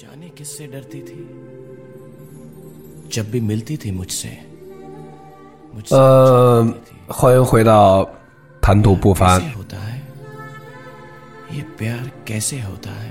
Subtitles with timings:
[0.00, 1.20] जाने किससे डरती थी
[3.14, 4.30] जब भी मिलती थी मुझसे
[5.74, 6.74] मुझसे 呃，
[7.08, 8.08] 欢迎回到
[8.60, 10.00] 谈吐不凡 कैसे。होता है
[11.56, 13.10] ये प्यार कैसे होता है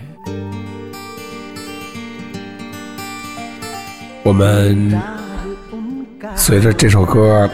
[4.23, 4.99] 我们
[6.35, 7.49] 随着这首歌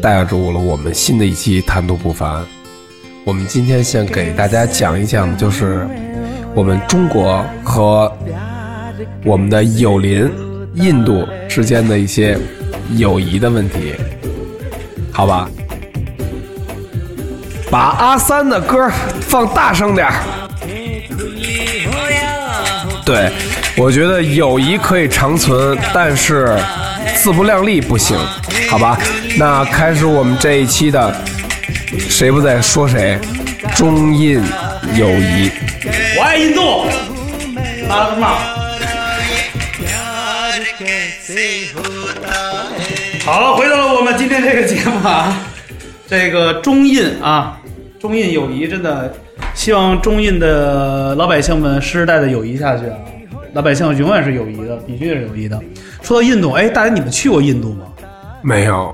[0.00, 2.44] 带入了我们新的一期谈吐不凡。
[3.24, 5.86] 我们今天先给大家讲一讲，就是
[6.55, 8.11] 我们中国和
[9.23, 10.31] 我们的友邻
[10.75, 12.37] 印度之间的一些
[12.95, 13.95] 友谊的问题，
[15.11, 15.49] 好吧？
[17.71, 18.87] 把阿三的歌
[19.21, 20.07] 放大声点。
[23.03, 23.31] 对，
[23.75, 26.55] 我觉得友谊可以长存，但是
[27.15, 28.15] 自不量力不行，
[28.69, 28.97] 好吧？
[29.37, 31.13] 那开始我们这一期的，
[31.97, 33.19] 谁不在说谁，
[33.75, 34.39] 中印
[34.95, 35.51] 友谊。
[36.17, 36.85] 我爱印度，
[37.89, 38.37] 阿拉玛。
[43.25, 45.35] 好，回到了我们今天这个节目啊，
[46.07, 47.59] 这个中印啊，
[47.99, 49.11] 中印友谊真的，
[49.55, 52.97] 希望中印的老百姓们世世代代友谊下去啊，
[53.53, 55.59] 老百姓永远是友谊的，必须是友谊的。
[56.01, 57.85] 说到印度，哎，大家你们去过印度吗？
[58.41, 58.93] 没有，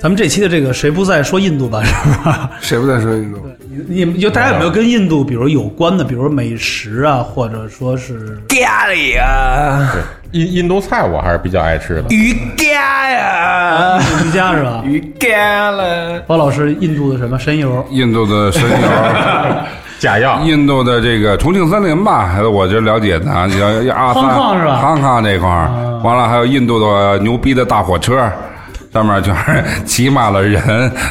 [0.00, 1.92] 咱们这期的这个谁不在说印度吧，是
[2.24, 2.50] 吧？
[2.60, 3.40] 谁不在说印度？
[3.68, 10.02] 你你们就大家有没有跟印度，比如有关的，比如美食啊，或者说是咖喱啊，对
[10.38, 12.04] 印印度菜我还是比较爱吃的。
[12.10, 14.82] 鱼咖呀，瑜伽是吧？
[14.84, 16.20] 鱼咖了。
[16.26, 17.84] 包老师，印度的什么神油？
[17.90, 18.78] 印度的神油，
[19.98, 28.30] 假药，印度的这个重庆森林吧，还有我就了解的啊，叫叫阿康康是吧康康这块儿，完了还有印度的牛逼的大火车，
[28.94, 30.62] 上面全是骑满了人，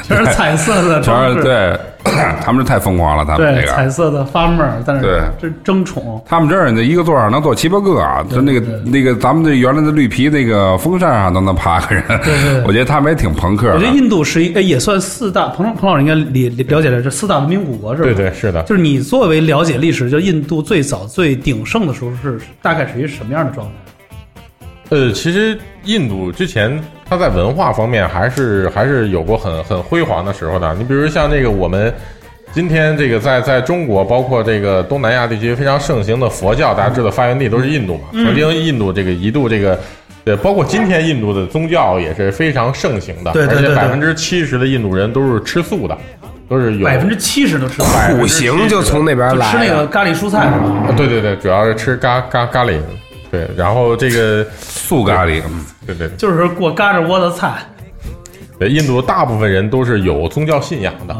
[0.03, 1.77] 全是彩色的全，是对，
[2.41, 3.73] 他们这太疯狂了，他们对这个。
[3.73, 6.23] 彩色的发妹儿，但是这争宠。
[6.25, 13.91] 他们这儿那一个座上能坐七八个啊，就那个那个咱们这原来的绿皮那个风扇上都能趴个人对对，我觉得他们也挺朋克我觉得。
[13.91, 15.47] 印度是一，哎也算四大。
[15.49, 18.05] 彭彭老师应该理了解了，这四大文明古国是吧？
[18.05, 18.63] 对对是的。
[18.63, 23.73] 就是你作为了解历史，就印度最早最鼎盛的时候是大概是一个什么样的状态？
[24.89, 26.79] 呃，其实印度之前
[27.13, 30.73] 它在文化方面还是还是有过很很辉煌的时候的。
[30.73, 31.93] 你比如像这个我们
[32.51, 38.05] 今天这个在在中国，包括这个东南亚地区非常盛行的佛教，大家知道发源地都是印度嘛。
[38.13, 39.79] 曾经印度这个一度这个。
[40.25, 45.97] 对，包括今天印度的宗教也是非常盛行的，对对对对而且百分之七十的印度人都是吃素的，
[46.47, 50.87] 都是有百分之七十都吃苦行就从那边来的，吃那个咖喱蔬菜是吧？
[50.87, 52.79] 啊对对对，主要是吃咖咖咖喱，
[53.33, 57.65] 对，然后这个素咖喱，嗯对对就是过嘎吱窝的菜。
[58.59, 61.17] 对，印度大部分人都是有宗教信仰的，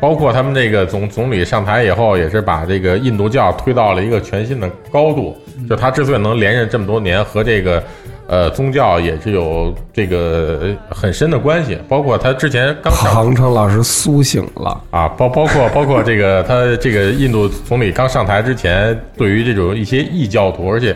[0.00, 5.36] 包括他们这个总总理上台以后，也是把这个印度教推到了一个全新的高度。
[5.70, 7.82] 就他之所以能连任这么多年，和这个
[8.26, 11.78] 呃宗教也是有这个呃很深的关系。
[11.88, 14.82] 包括他之前刚上庞成老师苏醒了。
[14.90, 20.94] 啊，包包括包括这个他这个印度总理刚上台之前，对于这种一些异教徒，而且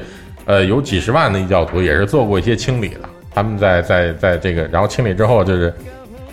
[0.48, 3.09] 呃有几十万的异教徒也是做过一些清理的。
[3.32, 5.72] 他们在在在这个，然后清理之后就是。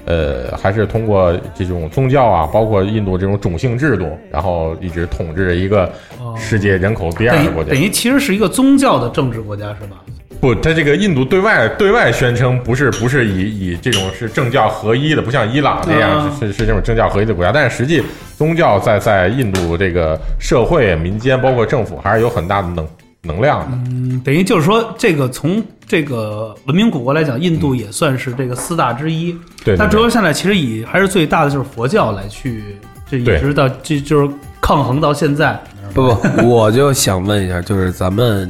[0.07, 5.91] 呃，还是通过这种宗教啊，包括印度这种种姓制度，然后一直统治着一个
[6.37, 7.81] 世界人口第二的国家等。
[7.81, 9.97] 于其实是一个宗教的政治国家是吧？
[10.39, 18.03] 不，他这个印度对外对外宣称不是不是以以这种是政教合一的，不像伊朗那样是是这种政教合一的国家，但是实际
[18.37, 22.87] 宗教在在印度这个社会、民间，包括政府，还是有很大的能
[23.25, 23.77] 能量的。
[23.89, 29.31] 嗯，等于就是说，这个从这个文明古国来讲，印度也算是这个四大之一。
[29.63, 32.63] 对对对它主要现在其实以还是最大的就是佛教来去，
[33.09, 35.59] 这一直到这就是抗衡到现在。
[35.93, 38.49] 不不，我就想问一下，就是咱们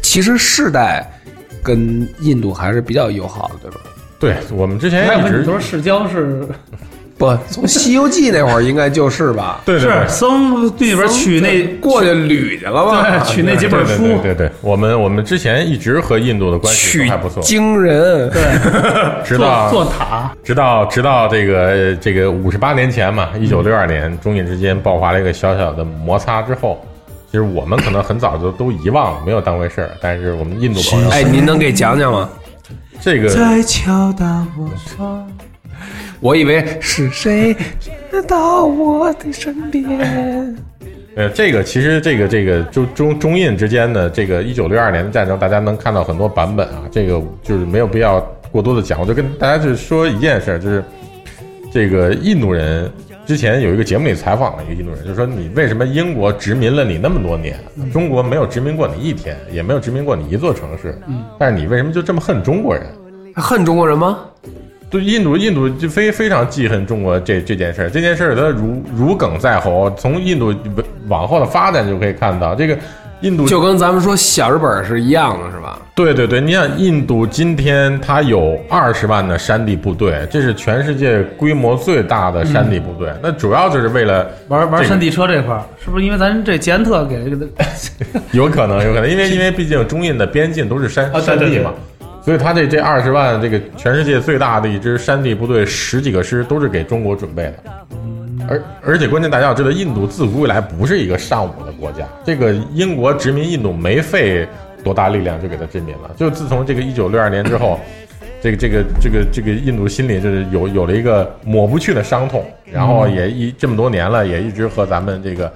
[0.00, 1.10] 其实世代
[1.62, 3.80] 跟印度还是比较友好的，对吧？
[4.18, 6.46] 对我们之前一直问你说世交是
[7.18, 9.62] 不，从《西游记》那会儿应该就是吧？
[9.64, 13.20] 对对对是僧那边取那过去捋去了吧？
[13.20, 18.30] 取那几本对对书对对对，我们我们之前一直和印度的关系都还不错，惊人，
[19.24, 26.84] 直到做做塔，直到直到这个呃这个五十八年前嘛，一九六二年，中印之间爆发了一个小小的摩擦之后，
[27.30, 29.90] 其实我们可能很早就都遗忘了，没有当回事儿。
[30.02, 32.28] 但是我们印度朋友，哎，您能给讲讲吗？
[33.00, 35.26] 这个在敲打我窗。
[36.26, 37.54] 我以为是谁
[38.10, 39.86] 来到我的身边？
[41.14, 48.20] 呃，这个其实这个这个中中中印之间的这个一九六二年的战争，大家能看到很多版本啊，这个就是没有必要
[48.50, 50.82] 过多的讲，我就跟大家就是说一件事儿，就是
[51.70, 52.90] 这个印度人
[53.24, 57.56] 之前有一个节目里采访了一个印度人，就说你为什么英国殖民了你那么多年，
[57.92, 60.98] 中国没有殖民过你一天，也没有殖民过你一座城市，
[61.38, 62.84] 但是你为什么就这么恨中国人？
[63.36, 64.18] 恨中国人吗？
[64.96, 70.54] 对印度，印度就非非常记恨中国这这件事儿，这件事儿它如如鲠在喉，从印度
[71.08, 72.76] 往后的发展就可以看到，这个
[73.20, 75.78] 印度就跟咱们说小日本是一样的，是吧？
[75.94, 87.46] 对对对，你想印度今天它有二十万的山地部队，这是全世界规模最大的山地部队，那主要就是为了这个玩玩山地车这块儿，是不是因为咱这捷安特给这个
[88.32, 91.72] 有可能，有可能，因为因为毕竟中印的边境都是山啊对对对山地嘛，
[92.26, 97.54] 所以他这这二十万这个全世界最大的一支山地部队十几个师都是给中国准备的，
[98.48, 104.44] 而而且关键大家要知道，印度自古以来不是一个尚武的国家，这个英国殖民印度没费
[104.82, 107.78] 多大力量就给他殖民了，就自从这个一九六二年之后。
[108.42, 115.52] 这个这个这个这个印度心里就是有有了一个抹不去的伤痛，然后也一这么多年了，也一直和咱们这个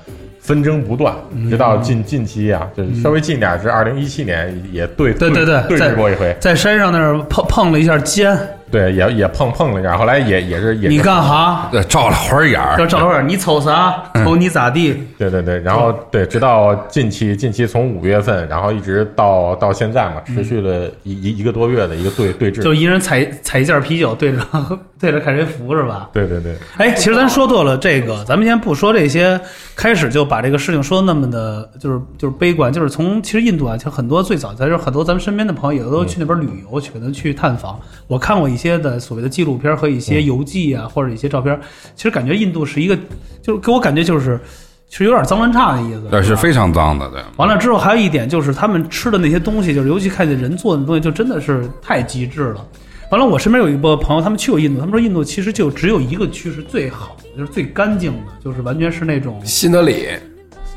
[0.50, 1.14] 纷争不断，
[1.48, 8.36] 直到近近期啊，就是稍微近点儿是二零一七年也对对对对对峙过一回，在山上那儿碰碰了一下肩，
[8.70, 11.68] 对也也碰碰了一下，后来也也是也是你干哈？
[11.72, 14.02] 对，照了会儿眼儿就照了会儿，你瞅啥？
[14.24, 15.06] 瞅你咋地？
[15.18, 24.38] 对对对，然后对，直到近期近期从五月份，然后一直到到现在嘛，持续了一一一个多月的一个对对峙，就一人采采一件啤酒，对着
[25.00, 26.08] 对着看谁服是吧？
[26.12, 26.54] 对对对。
[26.76, 29.40] 哎，其实咱说多了，这个咱们先不说这些，
[29.74, 37.78] 开始就把这个事情说那么的，就是就是悲观，就是从其实印度啊，就很多最早，咱说很多咱们身边的朋友也都去那边旅游，去可能去探访。
[38.06, 41.58] 我看过一些的所谓的纪录片和一些游记啊，或者一些照片，
[41.96, 42.94] 其实感觉印度是一个，
[43.42, 44.38] 就是给我感觉就是
[44.86, 46.02] 其实有点脏乱差的意思。
[46.10, 47.22] 对，是非常脏的，对。
[47.38, 52.66] 完了之后，还有一点就是他们吃的那些东西，就是尤其看见人做的东西，就真的是太极致了。
[53.10, 60.06] 完了，我身边有一波朋友，他们去过印度，他们说印度其实就只有一个区是最好的，就是最干净的，就是完全是那种新德里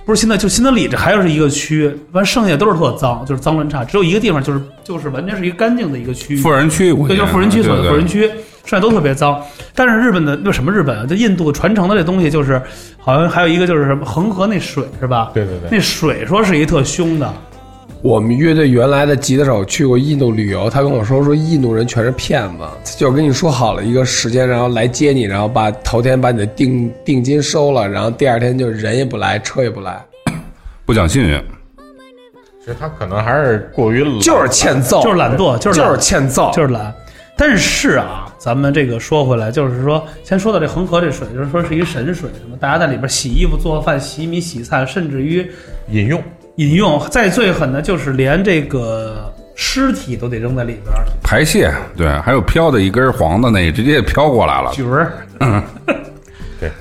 [0.06, 6.38] 不是新德就新德里这还有是一个区，完剩下都是特脏，就是脏乱差，只有一个地方就是就是完全是一个干净的一个区域。
[6.38, 8.06] 富人区，对，就是富人区所谓富人。
[8.06, 8.30] 区，
[8.66, 9.42] 剩下都特别脏。
[9.74, 12.62] 但是日本的那什么日本啊，就印度传承的这东西，就是
[12.98, 15.32] 好像还有一个就是什么恒河那水是吧？
[15.34, 17.34] 对对对那水说是一特凶的。
[18.04, 22.66] 我们乐队原来的吉他手去过印度旅游，他跟我说说印度人全是骗子，
[22.98, 30.04] 就跟你说好了一个时间，然后来接你，然后把头天把你的定定金收了，然后第二天就人也不来，车也不来，
[30.86, 31.42] 不讲信用，
[32.60, 36.94] 其实他可能还是过于懒就是欠揍，就是懒惰就是就是欠揍，就是懒。
[37.38, 45.50] 但是啊，咱们这个说回来，就是说，先说到这恒河这水，就是说是一神水，什么大家在里边洗衣服、做饭、洗米、洗菜，甚至于
[45.90, 46.22] 饮用。
[46.56, 47.00] 饮用。
[47.10, 54.72] 再最狠的就是连这个尸体都得扔在里边儿，排泄，对，还有飘的一根黄的那个，直接飘过来了。
[54.74, 55.14] 角儿。
[56.60, 56.72] 对，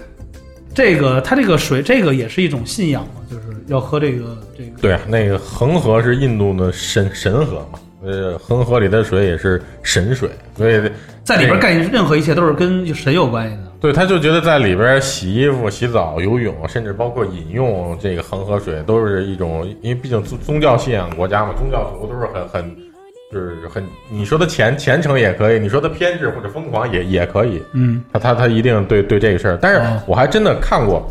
[0.74, 4.80] 这个它这个水，这个也是一种信仰嘛，就是要喝这个这个。
[4.80, 10.80] 对啊，那个恒河是印度的神神河嘛，呃，恒河里的水也是神水，所以
[11.24, 13.71] 在里边这个干任何一切都是跟神有关系的。
[13.82, 22.76] 对，他就觉得在里边洗衣服、洗澡、游泳，甚至包括饮用这个恒河水，都是一种，因为毕竟宗宗教信仰国家嘛，宗教徒都是很很，
[23.32, 31.04] 就是很，你说他虔虔诚也可以，你说他偏执或者疯狂也也可以，嗯，他他他一定对对这个事儿，但是哦我还真的看过。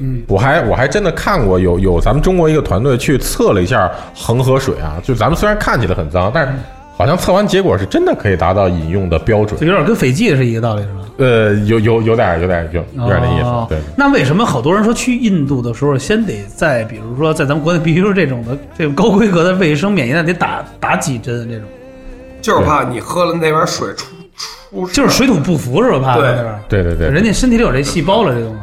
[0.00, 6.52] 嗯，我还我还真的看过有有咱们中国一个团队去测了一下恒河水啊，就咱们虽然看起来很脏，但是
[6.98, 9.64] 好像测完结果是真的可以达到饮用的标准就。
[9.64, 10.94] 有点跟斐济是一个道理，是吧？
[11.18, 13.78] 呃，有有有点有点有有点那意思，哦对。
[13.96, 21.68] 那为什么好多人说去印度的时候，先得在比如说在咱们国内，必须说这种的这种高规格的卫生免疫站得打打几针这种，
[22.42, 24.06] 就是怕你喝了那边水出
[24.72, 25.98] 出就是水土不服是吧？
[26.00, 26.60] 怕对那边。
[26.68, 28.58] 对对对，人家身体里有这细胞了，这东西。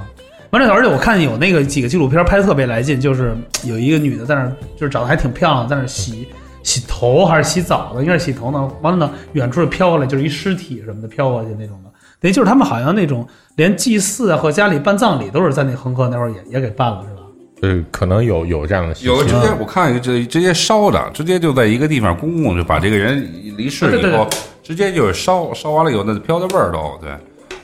[0.50, 6.27] 完了，而且我看有那个几个纪录片拍的特别来劲，就是有一个女的在那儿，就是长得还挺漂亮，在那儿洗
[6.65, 8.69] 洗头还是洗澡的，应该是洗头呢。
[8.81, 11.91] 完了呢，远处飘过来，就是一尸体什么的飘过去那种的。
[12.19, 17.22] 等于就是他们好像那种连祭祀啊和家里办葬礼都是在那恒河那会儿也也给办了，是吧？
[17.62, 23.22] 呃，可能有有这样的有直接我看一个直直接烧的，直接就在一个地方公共就把这个人
[23.55, 24.27] 离世对对对以后，
[24.63, 27.12] 直接就是烧烧完了以后，那飘的味儿都对，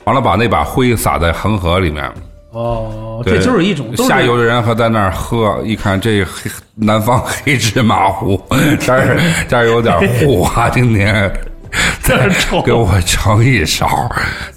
[0.04, 2.10] 完了把那把灰撒在恒河里面，
[2.52, 8.42] 哦，这就是一种是下游的人还在那儿喝，一看这黑南方黑芝麻糊，
[8.80, 9.18] 这儿
[9.48, 11.32] 这儿有点糊啊，今天。
[12.04, 13.88] 这臭给我盛一勺，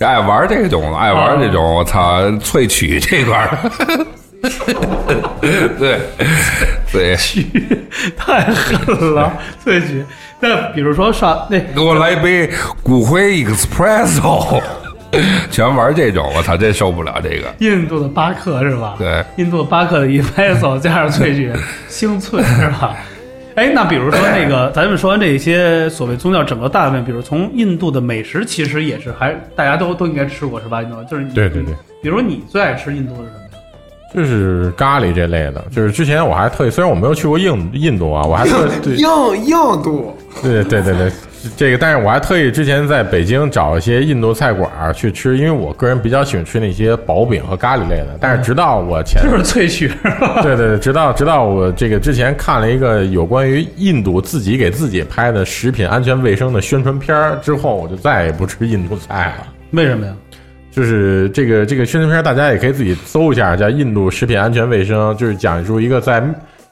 [0.01, 3.57] 爱玩这种，爱玩这种，我操，萃取这块儿，
[5.79, 6.01] 对
[6.91, 7.17] 对，
[8.17, 9.33] 太狠了，
[9.65, 10.05] 萃取。
[10.41, 12.51] 那比如说上那给我来一杯
[12.83, 14.61] 骨灰 espresso，
[15.51, 17.53] 全玩这种，我操，真受不了这个。
[17.59, 18.95] 印度的巴克是吧？
[18.99, 21.53] 对，印度的巴克的一拍走加上萃取
[21.89, 22.97] 星萃是吧？
[23.57, 30.83] 哎，那比如说那个， 咱们说完这些所谓宗教整个大面，比如从印度的美食，其实也是还大家都都应该吃过是吧？
[30.83, 33.49] 印度就是你对对对，比如你最爱吃印度的是什么呀？
[34.13, 41.13] 就是咖喱这类的，就是之前我还特意，虽然我没有去过印印度啊，我还特对印印度，对对对对，
[41.57, 48.17] 这个，但是我还特意之前在北京找一些印度菜馆儿去吃，因为我个人比较喜欢吃那些薄饼和咖喱类的。
[48.21, 49.89] 但是直到我前 是不是萃取？
[50.43, 59.47] 对对对，直到直到我这个之前看了一个有关于印度自己给自己拍的食品安全卫生的宣传片儿之后，我就再也不吃印度菜了。
[59.71, 60.15] 为什么呀？
[60.71, 66.21] 就是这个这个宣传片，大家也可以自己搜一下，叫《印度食品安全卫生》，就是讲述一个在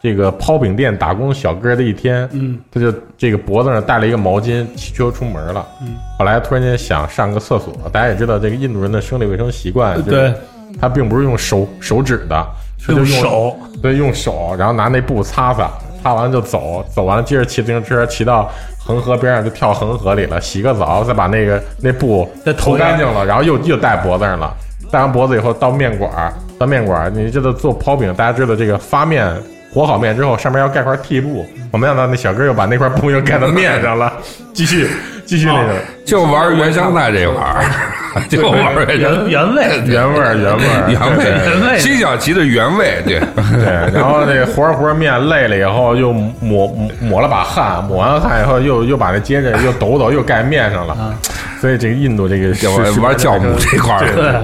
[0.03, 2.29] 这个抛饼店打工小哥的一天。
[2.33, 5.65] 嗯，他就这个脖子上带了一个毛巾，骑车出门了。
[5.81, 10.35] 嗯，后来突然间想上个厕所，大家也知道这个印度人的生理卫生习惯，就是对，
[10.81, 12.47] 他并不是用手手指的，
[12.85, 15.71] 他就用手，对，用手，然后拿那布擦擦，
[16.03, 24.53] 擦完了就走，走完了接着骑自行车骑到恒河边上就跳恒河里了，洗个澡，再把那个那布再涂涂上干净了，然后又又戴脖子上了，
[24.91, 29.33] 戴完脖子以后到面馆儿，到面馆儿，你知道做抛饼，大家知道这个发面。
[29.73, 31.47] 和好面之后，上面要盖块屉布。
[31.71, 34.13] 我没想到那小哥又把那块布又盖到面上了，
[34.53, 34.89] 继续
[35.25, 35.75] 继续那个。
[36.05, 37.65] 就玩原香菜这块儿，
[38.29, 41.79] 就玩原原原味，原味原味原味原味。
[41.79, 43.19] 辛晓琪的原味，对，
[43.55, 43.65] 对，
[43.95, 51.15] 然后那和着和着面累了以后，又抹抹抹了把汗，抹完汗以后又又把那接着又抖抖又盖面上了，
[51.63, 54.05] 所以这个印度这个就玩玩酵母这块儿。
[54.15, 54.35] 对，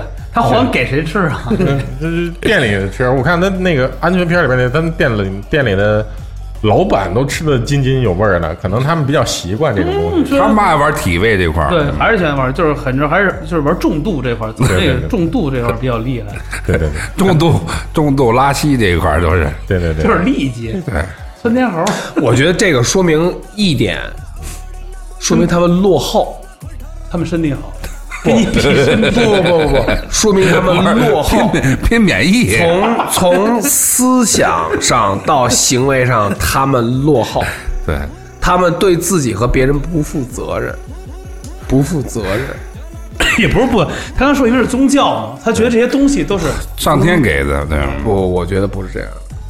[0.42, 1.48] 他还给谁吃啊？
[2.00, 6.06] 就是店里吃，我看他那个安全片里边那，他们店里店里的
[6.62, 10.30] 老板都吃的津津有味儿的，可能他们比较习惯这个东西。
[10.30, 11.70] 说他们爱玩体味这块儿。
[11.70, 17.60] 对，还是喜欢玩，就是很多还是就是玩重度这块儿，那个对重度这块儿比较厉害，对对对重度
[17.94, 20.72] 重度拉稀这一块儿都是，对对对，就是痢疾。
[20.84, 21.04] 对，
[21.40, 21.84] 窜天猴，
[22.16, 23.98] 我觉得这个说明一点，
[25.20, 26.40] 说明他们落后。
[27.10, 27.72] 他们身体好，
[28.28, 31.48] 跟你比身体不不不不不， 说明他们落后。
[31.52, 37.42] 拼拼免疫，从从思想上到行为上，他们落后，
[37.86, 37.96] 对，
[38.40, 40.74] 他们对自己和别人不负责任，
[41.66, 42.46] 不负责任。
[43.36, 43.84] 也不是不，
[44.16, 49.08] 他刚说因为是宗教嘛，他觉得这些东西都是上天给的，对，不，我觉得不是这样，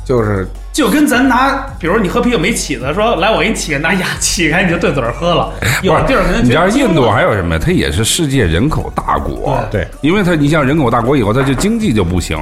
[0.08, 5.52] 就是就跟咱拿，比如你喝啤酒没起子，说来我给你起个，拿牙起开你就对嘴喝了，
[5.84, 7.58] 有地儿可能你知道印度还有什么？
[7.58, 12.38] 它也是世界人口大国，对因为它你像人口大国以后，它就经济就不行。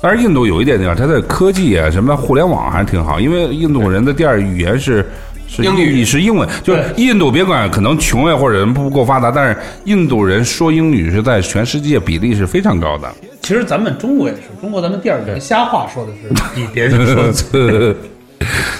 [0.00, 5.08] 但是印度有一点点，它的科技啊，什么互联网还是挺好，因为印度人的第二语言是。
[5.48, 13.08] 是英语是英文，就是印度别管可能穷呀或者人不够发达，但是印度人说英语是在全世界比例是非常高的。
[13.46, 17.94] 其实咱们中国也是，中国咱们第二语言瞎话说的是 比别人说的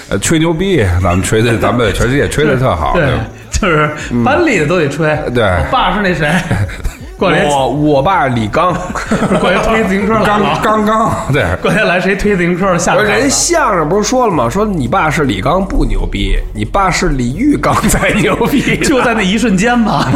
[0.09, 2.91] 呃，吹牛逼，咱们吹的，咱们全世界吹的特好。
[2.93, 3.07] 对，
[3.49, 3.89] 就是
[4.25, 5.17] 班里的都得吹。
[5.33, 6.29] 对我爸是那谁，
[7.17, 8.73] 过来我我爸李刚，
[9.39, 13.09] 过来推自行车来刚，刚刚对，过来来谁推自行车下来了？
[13.09, 14.49] 人相声不是说了吗？
[14.49, 18.77] 说你爸是李刚不牛逼，你爸是李玉刚才牛逼。
[18.83, 20.11] 就在那一瞬间吧。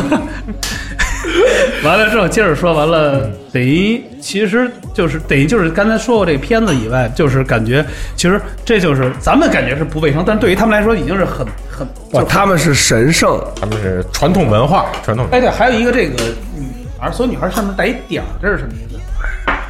[1.84, 7.86] 完了之后，接着说完了，等于其实就是等于就是刚才说过这个片子以外，就是感觉
[8.16, 15.26] 其实这就是咱们感觉是不卫生，但对于他们来说已经是很很哇，他们是神圣，他们是传统文化，传统。
[15.32, 16.24] 哎对，还有一个这个
[16.56, 16.66] 女
[17.00, 19.00] 孩，所有女孩上面带一点儿，这是什么意思？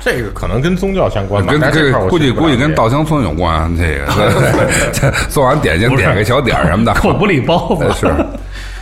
[0.03, 8.08] 这个可能跟宗教相关吧，跟这个估计估计跟稻香村有关，这个 做完点心点个小点儿什么的， 口不里包子是。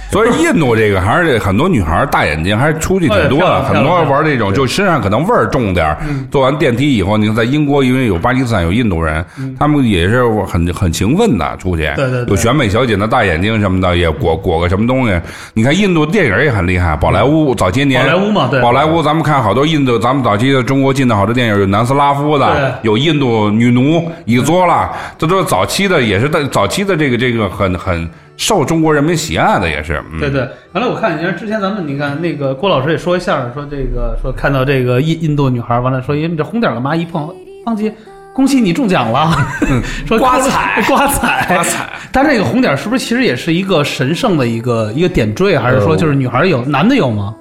[0.11, 5.97] 所以印度这个还是这很多女孩大眼睛，还是出去挺多的，很多玩这种，就身上可能味儿重点儿。
[6.31, 9.23] 坐完电梯以后，你看在英国，因为有巴基斯坦有印度人，
[9.59, 11.83] 他们也是很很勤奋的出去。
[11.95, 15.21] 对对对有选美小姐的大眼睛什么的，也裹裹个什么东西。
[15.53, 28.09] 你看印度电影也很厉害，宝莱坞早些年宝莱坞嘛对宝莱坞咱们看好多印度，咱们早期的中国进的好多电影，有南斯拉夫的，有印度女奴伊佐拉，这都是早期的，也是在早期的这个这个很很
[28.39, 30.01] 受中国人民喜爱的，也是。
[30.11, 36.95] 嗯对对，完了我看你看之前咱们你看那个郭老师也说一相声，说这个说看到这个印印度女孩，完了说，哎，你这红点干嘛？
[36.95, 37.29] 一碰，
[37.65, 37.93] 芳姐，
[38.33, 39.29] 恭喜你中奖了，
[40.07, 41.89] 说刮彩刮彩 刮彩。
[42.13, 47.35] 但这个红点是不是其实也是一个神圣的一个一个点缀，还是说就是女孩有，男的有吗？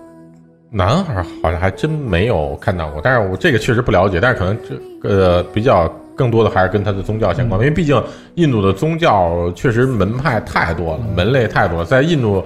[0.70, 8.02] 男孩儿好像还真没有看到过，但是我这个确实不了解，但是可能这呃比较更多的还是跟他的宗教相关，因为毕竟
[8.34, 12.44] 印度的宗教确实门派太多了，门类太多了，在印度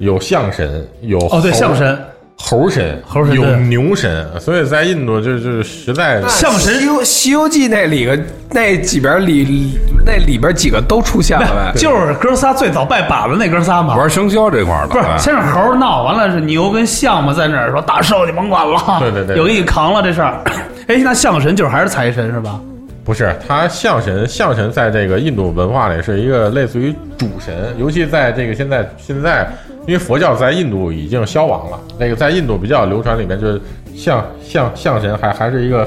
[0.00, 1.96] 有象神，有哦，对，象神，
[2.36, 6.74] 猴神，猴神有牛神，所以在印度就就是实在象神？
[6.74, 8.18] 西游《西游记》那里个
[8.50, 11.72] 那几边里那里边几个都出现了呗。
[11.76, 13.94] 就是哥仨最早拜把子那哥仨嘛。
[13.96, 19.36] 玩生肖这块儿的，不是，哎先是猴闹，完了是牛跟象嘛，在那儿说大寿你甭管了，对对对。
[19.36, 20.40] 有给你扛了这事儿。
[20.88, 22.60] 哎，那象神就是还是财神是吧？
[23.04, 29.46] 不是，他象神，象神在这个印度文化里是一个类似于主神，尤其在这个现在现在，
[29.86, 33.60] 因为佛教在印度已经消亡了，那个在印度比较流传里面就是
[33.94, 35.86] 象象象神还还是一个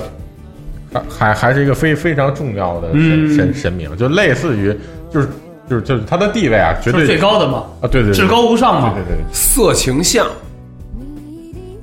[0.93, 4.71] 还还还是一个非非常重要的神、嗯神神明，就类似于
[5.11, 5.27] 就是
[5.67, 8.93] 就是就是他的地位啊，绝对是最高的嘛，啊，对对对，至高无上嘛。
[8.93, 9.33] 对对对。
[9.33, 10.27] 色情像，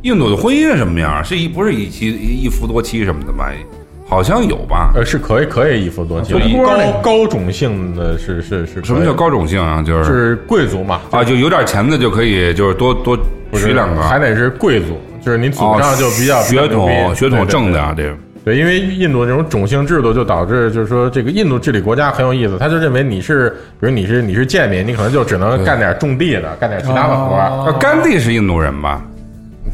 [0.03, 1.25] 印度的婚姻是什么样？
[1.25, 3.51] 是一不是一妻一夫多妻什么的吧？
[4.07, 4.93] 好像有吧？
[4.95, 9.83] 呃，是可以可以一夫多妻高高种姓的是是是什么叫高种姓啊？
[9.83, 11.01] 就是是贵族嘛？
[11.11, 13.19] 啊，就有点钱的就可以，就是多多
[13.55, 23.49] 娶两个，还得是贵族，就是你祖哦上就比较血统血统正的啊，这个对，因为印度这种种姓制度，就导致就是说，这个印度治理国家很有意思，他就认为你是，
[23.81, 27.49] 比如你是你是贱民，你可能就只能干点种地的，干点其他的活儿。
[27.49, 29.03] 哦啊，甘地是印度人吧？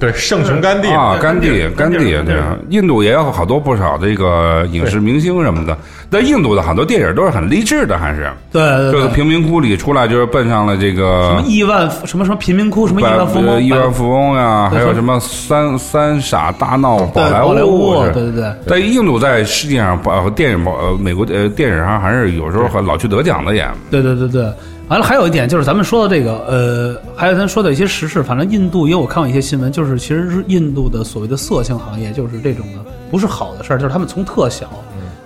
[0.00, 2.24] 对，圣雄甘地啊，甘地，甘地，对。
[2.24, 2.36] 对，
[2.70, 5.76] 印度也有好多不少这个影视明星什么的。
[6.08, 18.52] 但印度的很多电影都是很励志的，还是对对对，就是贫民窟里出来就是奔上了这个什么亿万什么什么贫民窟，什么亿万富翁，亿万富翁呀，还有什么三三傻大闹宝莱坞，对对对。
[18.66, 23.68] 在印度在世界上，呃，电影呃，美国呃电影上还是有时候很老去得奖的也。
[23.90, 24.50] 对对对对，
[24.90, 34.68] 完了还有一点就是咱们说的这个，呃，还有咱说的一些时事，反正印度也有我看过一些新闻，就是其实是印度的所谓的色情行业，就是这种的不是好的事儿，就是他们从特小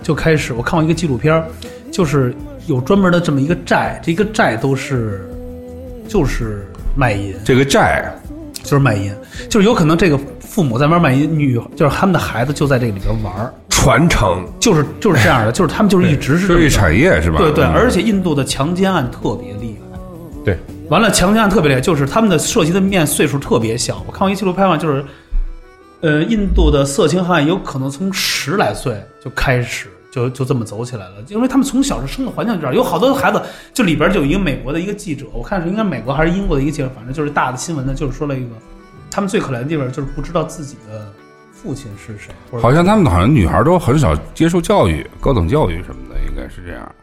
[0.03, 1.47] 就开始，我看过一个纪录片儿，
[1.91, 2.31] 就是
[2.67, 5.27] 有专门的这么一个寨，这个寨都是
[6.07, 8.07] 就是卖淫，这个寨
[8.61, 9.11] 就是卖淫，
[9.49, 17.37] 就是有可能这个父母在外面卖淫，女就是他们的孩子就在这个里边玩儿，传承就是就是这样的， 就是他们就是一直是这这是一产业是吧？
[17.37, 19.99] 对对，嗯而且印度的强奸案特别厉害。
[20.45, 20.57] 对，
[20.89, 24.01] 完了，强奸案特别厉害，就是他们的涉及的面岁数特别小。
[24.07, 25.03] 我看过一纪录片嘛，就是，
[26.01, 33.41] 呃，印度的色情案有可能从十来岁就开始，就就这么走起来了，因为他们从小是生的环境就这样，有好多孩子，
[33.73, 38.49] 就里边就有一个美国的一个记者，我看是应该美国还是英国的一个记者，反正就是大的新闻呢，就是说了一个，
[39.11, 41.11] 他们最可怜的地方就是不知道自己的
[41.65, 46.95] 父亲是谁，好像他们好像女孩都很少接受教育，高等教育什么的，应该是这样。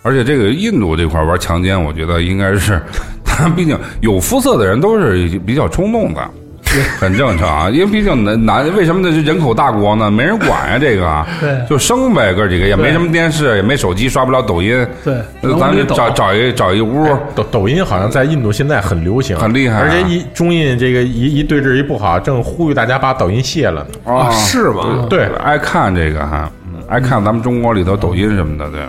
[0.00, 2.80] 而且这个印度这块玩强奸，我觉得应该是，
[3.22, 6.30] 他毕竟有肤色的人都是比较冲动的，
[6.98, 7.70] 很正常啊。
[7.70, 9.10] 因为毕竟男男为什么那？
[9.10, 10.10] 是人口大国呢？
[10.10, 24.12] 没人管呀、这个啊，对就生呗，哥几个也没什么电视，也没手机，刷不了抖音，对，那咱们就找找一找一屋，抖抖音好像在印度现在很流行，很厉害啊而且一中印这个一一对峙一不好，正呼吁大家把抖音卸了呢。
[24.12, 25.06] 啊，是吗？
[25.10, 28.80] 对，爱看这个哈，嗯爱看咱们中国里头抖音什么的，对。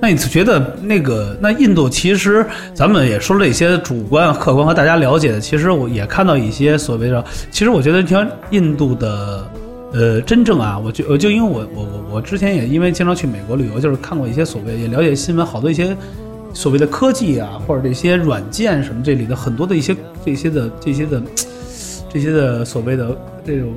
[0.00, 9.48] 那你觉得那个那印度其实咱们也说了一些主观、客观和大家了解的，其实我也看到一些所谓的，其实我觉得像印度的。
[9.92, 15.96] 呃，真正啊，我就我就因为我我我我之前也因为经常去美国旅游，就是看过一些所谓也了解新闻，好多一些
[16.52, 21.22] 所谓的科技啊，或者这些软件什么这里的很多的一些这些的这些的
[22.12, 23.72] 这些的所谓的这种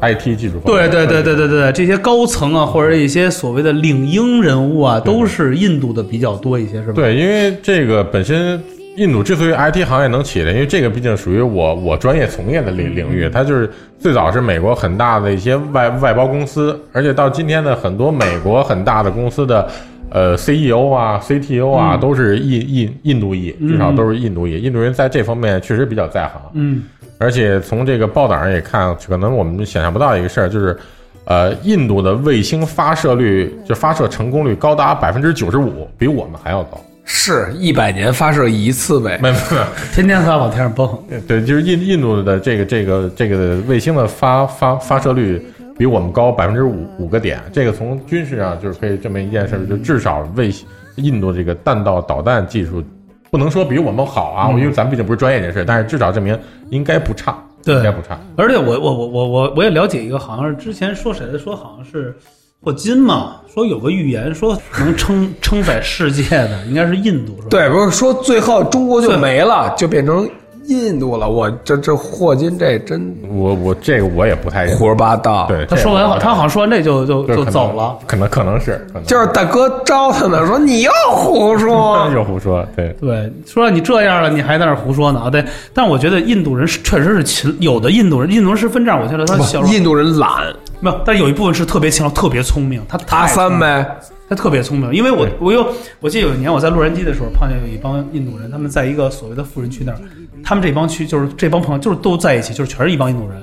[0.00, 6.94] IT 技术方面对对对对对对，这些高层啊，或者一些所谓的领英人物啊，都是印度的比较多一些，是吧？
[6.94, 8.62] 对，因为这个本身
[8.96, 19.68] 印度之所以 IT 行业能起来，因为这个毕竟属于我我专业从业的领领域，它就是最早是美国很大的一些外外包公司，而且到今天的很多美国很大的公司的。
[20.10, 24.60] 呃，CEO 啊，CTO 啊，都是印印印度裔，至少都是印度裔。
[24.60, 26.40] 印度人在这方面确实比较在行。
[26.54, 26.82] 嗯，
[27.18, 30.76] 而且从这个报道上也看，可能我们想象不到一个事儿，就是，
[31.24, 36.80] 呃，印度的卫星发射率，就发射成功率高达百分之九十五，比我们还要高。
[37.06, 39.18] 是一百年发射一次呗。
[39.20, 39.58] 没没没，
[39.92, 40.88] 天天在往天上蹦。
[41.26, 45.44] 对，就是印印度的这个这个这个卫星的发发发射率
[45.76, 47.40] 比我们高百分之五五个点。
[47.52, 50.52] 这个从军事上就是可以证明一件事，就至少为
[50.96, 52.82] 印度这个弹道导弹技术
[53.30, 56.38] 不能说比我们好啊，因为咱们毕竟不是专业人士，但是至少证明
[56.70, 58.18] 应该不差，对应该不差。
[58.36, 62.14] 而且我我我我我我也了解一个，好像是之前说谁的，说好像是
[62.60, 67.48] 霍金嘛，说有个预言说能称称在世界的应该是印度，是吧？
[67.50, 70.28] 对，不是说最后中国就没了，就变成
[70.66, 75.46] 印度了，我这这霍金这真我我这个我也不太胡说八道。
[75.46, 82.08] 对，他说完好，他好像说完这就就就走了。，可能可能是，可能就是大哥招他呢，说你又胡说。
[82.14, 85.30] 又胡说，对，对，说你这样了，你还在那胡说呢啊？
[85.30, 93.84] 对，但我觉得印度人是确实是勤，有的印度人，印度人是分这样，我觉得他小印度人懒，没有，但有一部分是特别勤劳、特别聪明，他太阿三呗，
[94.28, 95.66] 他特别聪明，因为我我又
[96.00, 99.98] 我记得有一年我在洛杉矶的时候碰见有一帮印度人，他们在一个所谓的富人区那儿，
[100.44, 103.42] 他们这帮区就是这帮朋友就是都在一起，就是全是一帮印度人。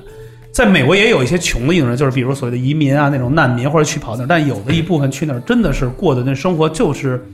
[0.52, 7.24] 在美国也有一些穷的印度人，就是比如所谓的移民啊那种难民或者去跑那儿，但有的一部分去那儿真的是过的那生活就是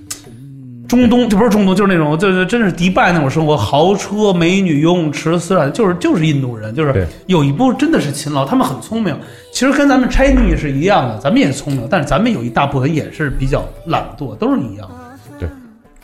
[0.87, 9.15] 中东，就不是中东，就是那种就是真是迪拜那种生活，豪车、美女、游泳池、私人，就是就是印度人，就是有一部分真的是勤劳，他们很聪明。
[9.53, 14.89] 其实跟咱们 Chinese 是一样的，咱们也聪明，但是咱们有一大部分也是比较懒惰，都是一样。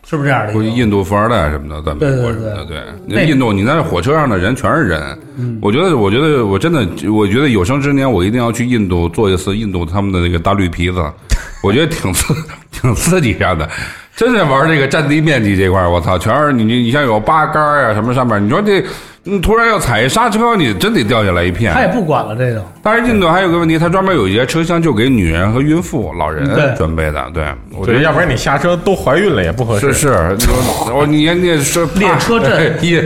[0.04, 0.52] 对，是不是这样的？
[0.52, 5.18] 估计印度富二代什么的，在美国什么的，对，那印度你在火车上的人全是人。
[5.60, 11.02] 我觉得，我觉得，我真的，我觉得有生之年我一定要去印度做一次印度他们的那个大绿皮子，
[11.64, 12.34] 我觉得挺刺，
[12.70, 13.68] 挺刺激上的。
[14.16, 18.80] 真是玩这个占地面积这块，我操，全是你你你像有八杆儿啊什么上面，你说这，
[19.26, 21.72] 你突然要踩一刹车，你真得掉下来一片。
[21.72, 22.62] 他也不管了这个。
[22.82, 27.24] 但是印度还有个问题，他专门有一些车厢就给女人和孕妇、老人准备的。
[27.32, 29.94] 对，我觉，得要不然你下车都怀孕了也不合适。
[29.94, 30.46] 是是，
[30.92, 32.96] 我我你你是列车阵 一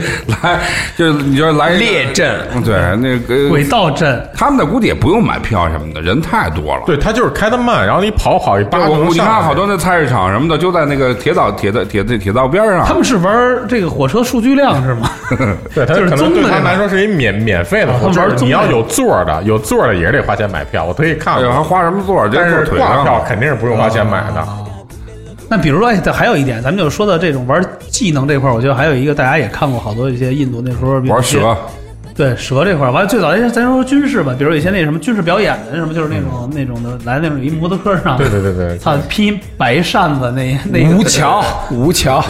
[0.43, 0.59] 来
[0.97, 2.29] 就你就来列阵，
[2.65, 6.83] 对那个轨道阵，他们的估计也不用买票什么的，人太多了。
[6.85, 12.93] 对他就是开的慢，然后你跑好一对，扒就我你能上来看好多那菜市场什么的，就在那个铁道铁道铁铁铁道边上他。
[12.93, 15.09] 们是玩这个火车数据量是吗？
[15.73, 20.83] 对他就是可能对他来说是一免免费的就是们玩你要有座的，有座的也是得花钱买票。
[20.85, 23.23] 我特意看哎呦，还，花什么座但是坐腿票。
[23.27, 24.47] 肯定是不用花钱买的。
[25.49, 31.57] 那比如说，哎，还有一点，咱们就说到这种玩技能这块儿，我觉得还有一个大家也看过好多一些印度那时候玩蛇，
[32.19, 42.21] 对蛇这块儿，完了最早咱说军事吧，比如有一些那什么军事表演的什么，就是那种、那种的来那种一摩托车上，对对对对，他拼白扇子那那个吴桥，吴桥，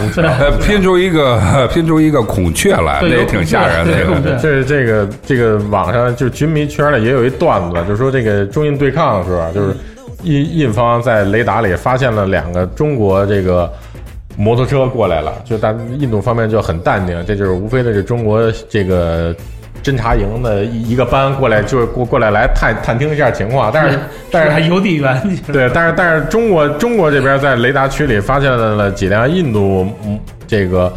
[0.64, 3.84] 拼出一个拼出一个孔雀来，那也挺吓人
[4.22, 4.36] 的。
[4.36, 9.74] 这这个这个网上就是军迷圈里也有一段子，就是说这个中印对抗的时候啊，就是
[10.22, 13.68] 印印方在雷达里发现了两个中国这个
[14.36, 19.34] 摩托车过来了，就大印度方面就很淡定，这就是无非的是中国这个。
[19.82, 23.98] 侦察营的一一个班过来，就是过过来来探探听一下情况，但是
[24.30, 30.92] 但是还邮递员，对，但是但是中国中国这边在雷达区里发现了几辆印度嗯这个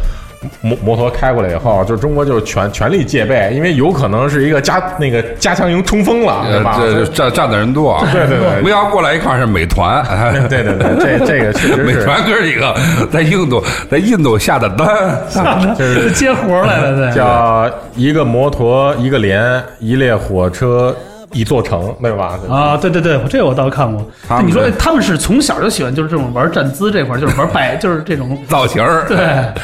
[0.60, 6.78] 摩摩托开过来以后，就中国就是全全力戒备，因为有可能是一个加那个加强营冲锋了，对吧？
[6.80, 10.04] 呃，这站站的人多，对对对不要过来一看是美团，
[10.48, 11.82] 对对对，这这个确实是。
[11.84, 12.74] 美团哥几个
[13.12, 14.86] 在印度在印度下的单，
[15.76, 17.14] 就是接活来了，对。
[17.14, 20.94] 叫一个摩托一个连，一列火车
[21.34, 22.38] 一座城，对吧？
[22.48, 24.02] 啊，对对对，这个我倒看过。
[24.26, 29.18] 他你说他们是从小就喜欢就是这种玩站姿这块，就是玩摆， 就是这种造型儿，对。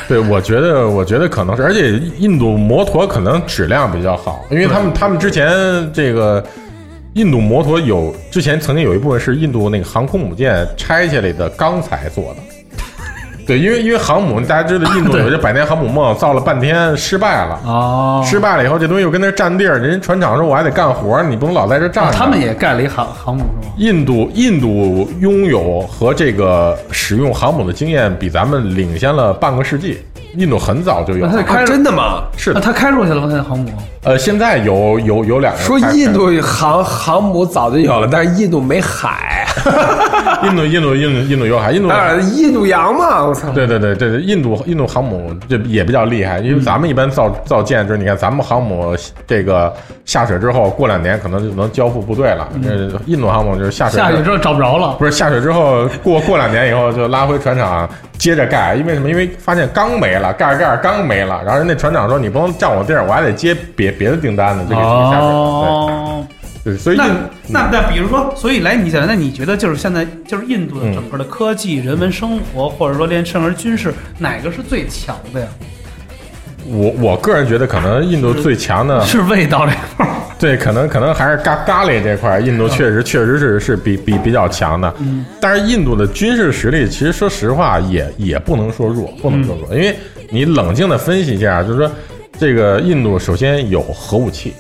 [0.09, 5.48] 对，我觉得，我觉得可能是，而且印度摩托可能质量比较好，因为他们他们之前
[5.92, 6.44] 这个
[7.14, 12.59] 印度摩托有之前曾经有一部分是印度那个航空母舰拆下来的钢材做的。
[13.50, 17.58] 对，因为因为航母，大家知道印度 有这百年航母梦，造了半天失败了。
[17.66, 22.10] 哦，失败了以后，这东西又跟那占地儿，人家船厂说我还得干活，你不能老在这站着。
[22.10, 23.74] 啊他们也盖了一航航母是吗？
[23.76, 29.98] 印度印度拥有和这个使用航母的经验比咱们领先了半个世纪。
[30.36, 32.22] 印度很早就有那，他开啊真的吗？
[32.36, 32.60] 是的。
[32.60, 33.26] 那他开出去了吗？
[33.28, 33.70] 现在航母
[34.02, 39.46] 呃，现在有有有两个说印度航航母早就有了，但是印度没海，
[40.42, 43.50] 印度印度印度印度有海，印度啊，印度洋嘛，我操！
[43.50, 49.70] 对对对对对，印度印度航母这也比较厉害，因为咱们一般造造舰就是你看咱们航母这个
[50.06, 52.48] 下水之后，过两年可能就能交付部队了。
[52.62, 54.94] 这印度航母就是下水下水之后找不着了。
[54.98, 57.86] 不是下水之后过过两年以后就拉回船厂
[58.20, 59.09] 接着盖，因为什么？
[59.09, 65.35] 因为发现缸没了，盖着盖着缸没了，然后人家船长说你不能占我地儿，我还得接别别的订单呢，就给下水了。
[65.35, 66.26] 哦，
[66.62, 67.06] 对，所以那
[67.48, 75.46] 那那比如说，所以来你讲，那你觉得就是现在就是印度的整个的科技、人文生活，或者说连甚至军事，哪个是最强的呀？
[76.66, 80.12] 我我个人觉得可能印度最强的是味道这块儿。
[80.38, 84.92] 对，可能可能还是咖咖喱这块儿，印度确实确实是是比比比较强的。
[84.98, 89.94] 嗯，但是印度的军事实力，其实说实话也也不能说弱，不能说弱，因为
[90.30, 91.90] 你冷静的分析一下，就是说
[92.38, 94.54] 这个印度首先有核武器。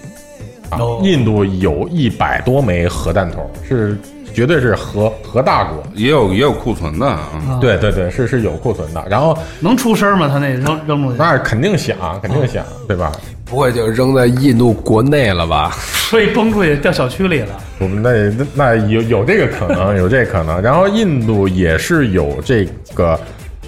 [0.68, 3.98] 啊哦，印度有一百多枚核弹头，是
[4.32, 5.82] 绝对是核核大国。
[5.94, 7.58] 也有也有库存的啊。
[7.60, 9.04] 对对对，是是有库存的。
[9.08, 10.28] 然后能出声吗？
[10.28, 13.12] 他那扔扔出去，那肯定响，肯定响，对吧？
[13.44, 15.72] 不会就扔在印度国内了吧？
[16.08, 17.48] 所以崩出去掉小区里了。
[17.80, 20.62] 我们那那那有有这个可能， 有这个可能。
[20.62, 22.64] 然后印度也是有这
[22.94, 23.18] 个，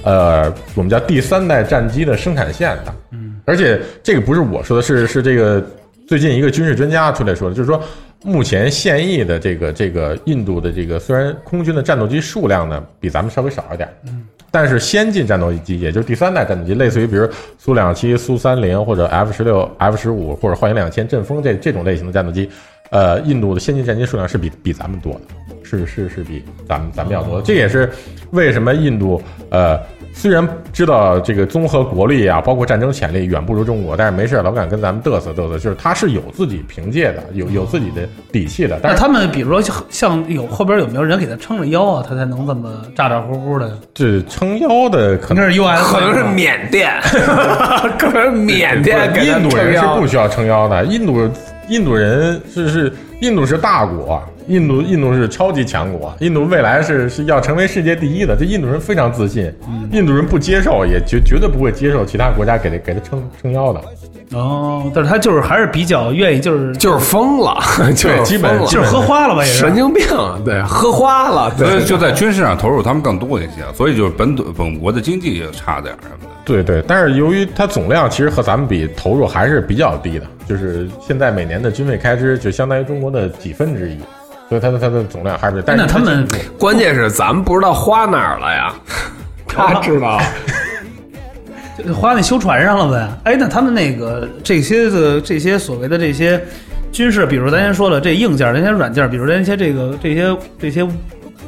[0.05, 2.95] 呃，我们叫第三代战机的生产线的。
[3.11, 5.61] 嗯，而且这个不是我说的，是是这个
[6.07, 7.83] 最近一个军事专家出来说的，就是说
[8.25, 22.49] 目前现役的这个这个印度的这个虽然空军的战斗机数量呢比咱们稍微少一点，嗯，但是先进战斗机，也就是第三代战斗机，类似于比如苏两七、苏三零或者 F 十六、F 十五或者幻影两千、阵风这这种类型的战斗机。
[22.91, 25.21] 呃，印度的先进战机数量是比比咱们多的，
[25.65, 27.43] 是是是比咱们咱们要多的。
[27.43, 27.91] 这也是
[28.33, 29.81] 为什么印度呃
[30.15, 38.79] 虽然知道这个综合国力啊，包括战争潜力远不如中国，但是没事老敢跟咱们嘚瑟嘚瑟，就是他是有自己凭借的，有有自己的底气的。
[38.83, 43.79] 但是那他们比如说像有后边有没有人给他撑着腰啊，他才能这么咋咋呼呼的？
[43.95, 46.93] 这撑腰的可能那是 U S， 可能是缅甸，
[47.99, 51.29] 可能是缅甸给印度人是不需要撑腰的，印度
[51.69, 58.37] 印度人是是印度是大国，印度印度是超级强国，印度未来是是要成为世界第一的。
[58.37, 59.53] 这印度人非常自信，
[59.93, 63.81] 印度人不接受，也绝绝对不会接受其他国家给他给他撑撑腰的。
[64.33, 67.61] 哦，但是他就是还是比较愿意，就是就是疯了，
[67.95, 70.05] 就是基本就是喝花了吧，也是神经病，
[70.43, 76.31] 对，喝花了，对，所以就在军事上投入他们更多一些，所以就是本土本国的经济也差点什么的。
[76.45, 83.99] 对对，但是由于它总量其实和咱们比投入还是比较低的，就是现在每年的军费开支就相当于中国的几分之一，
[84.53, 85.63] 所以它的它的总量还是。
[85.65, 88.75] 但是那他们关键是咱们不知道花哪儿了呀，
[89.49, 90.21] 他知道，
[91.99, 93.09] 花那修船上了呗？
[93.25, 96.39] 哎，那他们那个这些的这些所谓的这些
[96.93, 100.87] 军事，比如咱先说了这硬件，那些软件，比如这些这个这些这些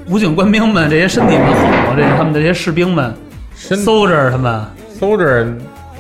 [0.09, 1.47] 武警官兵们，这些身体们
[1.87, 3.13] 好，这些他们这些士兵们
[3.55, 4.65] 身，soldier 他们。
[4.99, 5.47] 搜着，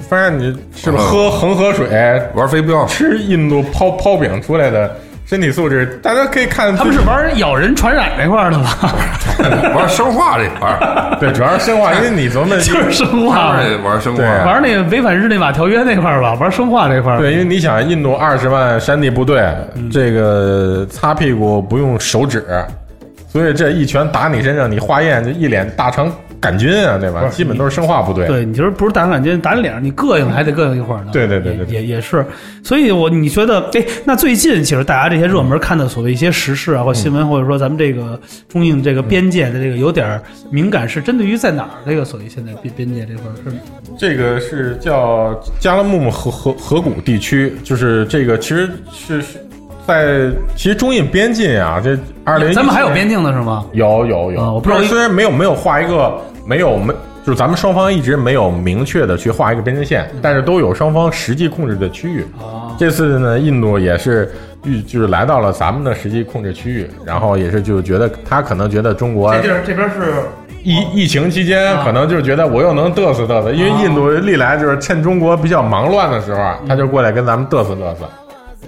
[0.08, 1.86] 发现你是不是喝恒河水、
[2.34, 8.94] 玩飞镖，吃印度泡泡饼出来的身体素质，大家可以看他们是玩咬人传染那块儿的吧？
[9.74, 17.18] 玩生化这块儿， 对，主要是生化，因为你琢磨就是生化，玩玩生化，玩那个违反日内瓦条约那块儿吧，玩生化这块儿。
[17.18, 19.42] 对，因为你想，印度二十万山地部队，
[19.90, 22.44] 这个擦屁股不用手指，
[23.32, 26.12] 所以这一拳打你身上，你化验就一脸大肠
[26.44, 27.26] 杆菌啊，对吧？
[27.28, 28.26] 基本都是生化部队。
[28.26, 31.10] 对，你就是不是打杆菌打你脸上，你膈应还得膈应一会儿呢。
[31.10, 32.24] 对对对对对也也也是。
[32.62, 41.70] 所以我你觉得，哎，那最近其实大家这些热门看的所谓一些时事啊或新闻，或者说咱们这个中印这个边界的这个有点儿敏感，是针对于在哪儿？
[41.86, 43.56] 这个所谓现在边边界这块儿是
[43.98, 49.38] 这个是叫加拉木木河河河谷地区，就是这个其实是是
[49.86, 53.66] 在其实中印边境啊，这二零咱们还有边境的是吗？
[53.72, 56.94] 有有有，啊我不知道虽然没有没有画一个没有没。
[57.24, 62.20] 就是咱们双方一直没有明确的去画一个边界线，但是都有双方实际控制的区域。
[62.38, 64.30] 啊，这次呢，印度也是
[64.64, 70.16] 遇就是来到了咱们的实际控制区域，然后也是就觉得他可能觉得中国这地儿这边是
[70.62, 78.06] 疫疫情期间，可能就是觉得我又能嘚瑟嘚瑟，因为印度历来就是趁中国比较忙乱的时候啊，他就过来跟咱们嘚瑟嘚瑟。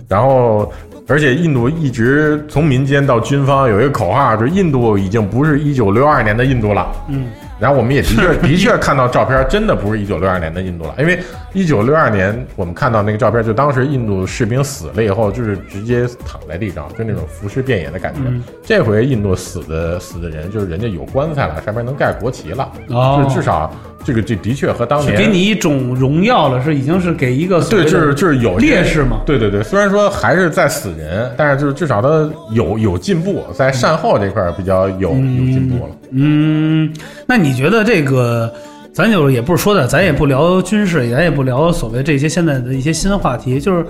[0.08, 0.72] 然后，
[1.08, 6.86] 而且印度一直从民间到军方有一个口号，就是印度已经不是一九六二年的印度了。
[7.08, 7.26] 嗯，
[7.58, 11.18] 然后我们也的确的确看到照片，真的不是一九六二年的印度了，因为
[11.56, 18.20] 一九六二年我们看到那个照片，就当时印度士兵死了以后，就是直接躺在地上，就那种浮尸遍野的感觉。
[18.26, 23.72] 嗯这回印度死的死的人，就是人家有棺材了，上面能盖国旗了，哦就是至少
[24.04, 29.22] 这个这的确和当年给你一种荣耀了，是已经是给一个对，就是就是有烈士嘛。
[29.24, 35.96] 对对对，虽然说还是在死人，但是就是至少他有有进步，在善后这块儿比较有有进步了。
[36.10, 36.92] 嗯，
[37.26, 38.52] 那你觉得这个，
[38.96, 43.84] 咱就也不是说的，咱也不聊军事，咱也不聊所谓这些现在的一些新话题，就是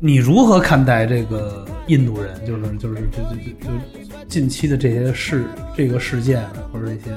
[0.00, 3.72] 你如何看待这个印度人，就是就是就就就就
[4.26, 5.44] 近期的这些事
[5.76, 7.14] 这个事件或者这些，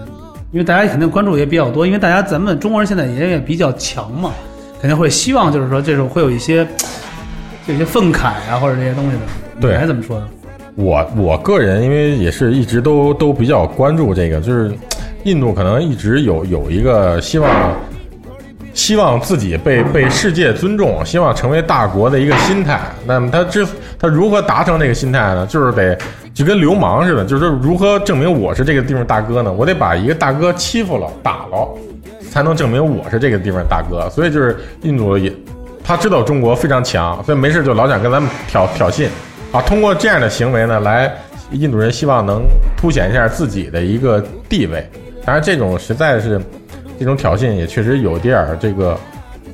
[0.51, 4.31] 因为大家肯定关注也比较多，因为大家咱们中国人现在也也比较强嘛，
[4.79, 6.67] 肯定会希望就是说这种会有一些
[7.65, 9.21] 这些愤慨啊或者这些东西的，
[9.59, 10.29] 对你还怎么说呢？
[10.75, 14.71] 我我个人因为也是一直都都比较关注这个，就是
[15.23, 17.49] 印度可能一直有有一个希望，
[18.73, 22.79] 希望自己被被世界尊重，希望成为大国的一个心态。
[23.05, 23.65] 那么他之
[23.99, 25.45] 他如何达成这个心态呢？
[25.45, 25.97] 就是得
[26.33, 29.51] 就跟流氓似的，就是说如何证明我是这个地方大哥呢？
[29.51, 31.67] 我得把一个大哥欺负了打了，
[32.29, 34.09] 才能证明我是这个地方大哥。
[34.09, 35.31] 所以就是印度也
[35.83, 39.07] 他知道中国非常强，所以没事就老想跟咱们挑挑衅
[39.51, 41.13] 啊，通过这样的行为呢，来
[41.51, 42.43] 印度人希望能
[42.77, 44.89] 凸显一下自己的一个地位。
[45.25, 46.41] 当然，这种实在是
[46.99, 48.99] 这种挑衅，也确实有点儿这个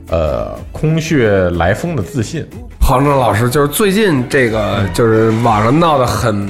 [0.09, 2.45] 呃空穴来风的自信。
[2.79, 6.47] 黄正老师，就是最近这个就是网上闹得很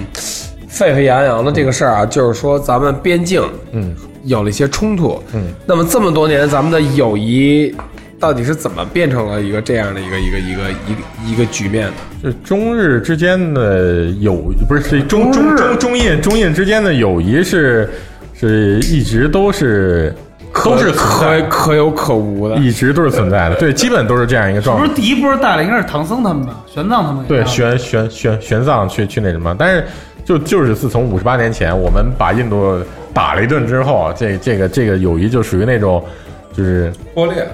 [0.67, 7.75] 沸沸扬扬的这个事儿啊，就是说咱们边境嗯有了一些冲突，嗯，那么这么多年咱们的友谊
[8.19, 11.93] 到底是怎么变成了一个这样的一个一个一个一个一个局面的？
[12.21, 17.89] 就是中日之间的友，不是是中中中中印中印之间的友谊是
[18.39, 20.13] 是一直都是
[20.53, 22.55] 都是存可在可有可无的。
[22.55, 24.95] 一直都是存在的，对，基本都是这样一个状态不是。
[24.95, 29.85] 第一波带的应该是唐僧他们吧，玄奘他们对，玄玄玄玄奘去去那什么，但是
[30.23, 32.79] 就就是自从五十八年前我们把印度
[33.13, 36.03] 打了一顿之后，这这个这个友谊就属于那种
[36.53, 37.47] 就是破裂。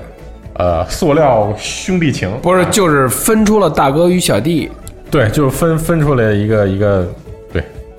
[0.55, 4.69] 呃塑料兄弟情，不是，就是分出了大哥与小弟。
[5.09, 7.07] 对，就是分分出来一个一个，对，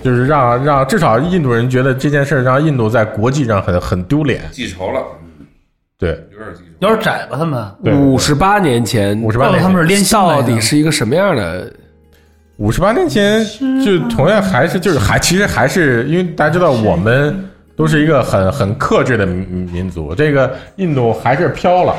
[0.04, 5.02] 就是让让至少印度人觉得这件事儿让印度在国际上很很丢脸，记仇了，
[5.98, 6.66] 对，有点记仇。
[6.80, 7.38] 有点窄吧？
[7.38, 11.72] 他们对五十八年前，五十八年他们是到底是一个什么样的？
[12.58, 13.42] 五十八年前，
[13.82, 21.96] 就同样还是就是还其实还是因为大家知道我们都是一个很很克制的民民族，这个印度还是飘了。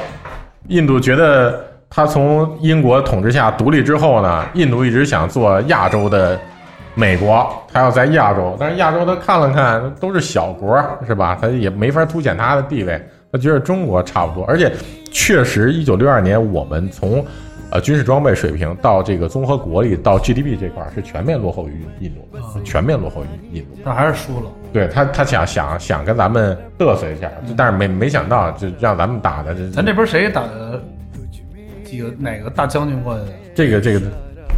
[0.68, 6.40] 印度觉得他从英国统治下独立之后呢，印度一直想做亚洲的
[6.96, 11.38] 美国，他要在亚洲，但是亚洲他看了看都是小国，是吧？
[11.40, 13.00] 他也没法凸显他的地位，
[13.32, 14.72] 他觉得中国差不多，而且
[15.12, 17.24] 确实，一九六二年我们从
[17.70, 23.70] 呃军事装备水平到这个综合国力到 GDP 这块是全面落后于印度的，全面落后于印度。
[23.84, 24.50] 但还是输了。
[24.72, 30.82] 对他，他想想想跟咱们嘚瑟一下，但是没没想到就让咱们打的这咱这边谁打的
[31.84, 33.32] 几个哪个大将军过去的？
[33.54, 34.02] 这个这个，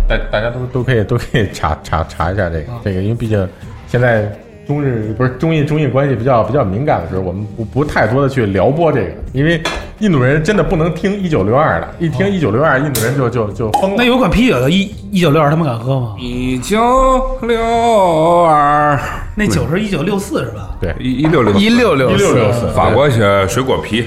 [0.07, 3.47] 大大家都都可以都可以查查查一下这个这个，因为毕竟
[3.87, 4.31] 现在
[4.65, 9.61] 中日不是中印中印关系比较比较敏感的时候，我们不不太多的去撩拨这个，因为
[9.99, 13.95] 印度人真的不能听一九六二的，一听一九六二，印度人就就就疯了。
[13.97, 14.03] 那。
[14.03, 16.15] 有款啤酒叫一一九六二，他们敢喝吗？
[16.19, 17.61] 一九六
[18.43, 18.99] 二，
[19.35, 20.75] 那酒是一九六四是吧？
[20.79, 24.05] 对，一一六六一六六1664法国写水果啤，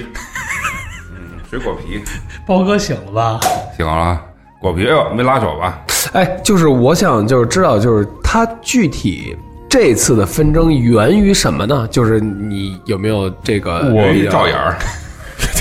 [1.10, 2.00] 嗯，水果皮，
[2.46, 3.40] 包哥醒了吧？
[3.76, 4.20] 醒了，
[4.60, 5.82] 果皮，哎呦，没拉手吧？
[6.12, 9.36] 哎，就是我想就是知道，就是它具体
[9.68, 11.88] 这次的纷争源于什么呢？
[11.90, 14.76] 就是你有没有这个我照眼儿，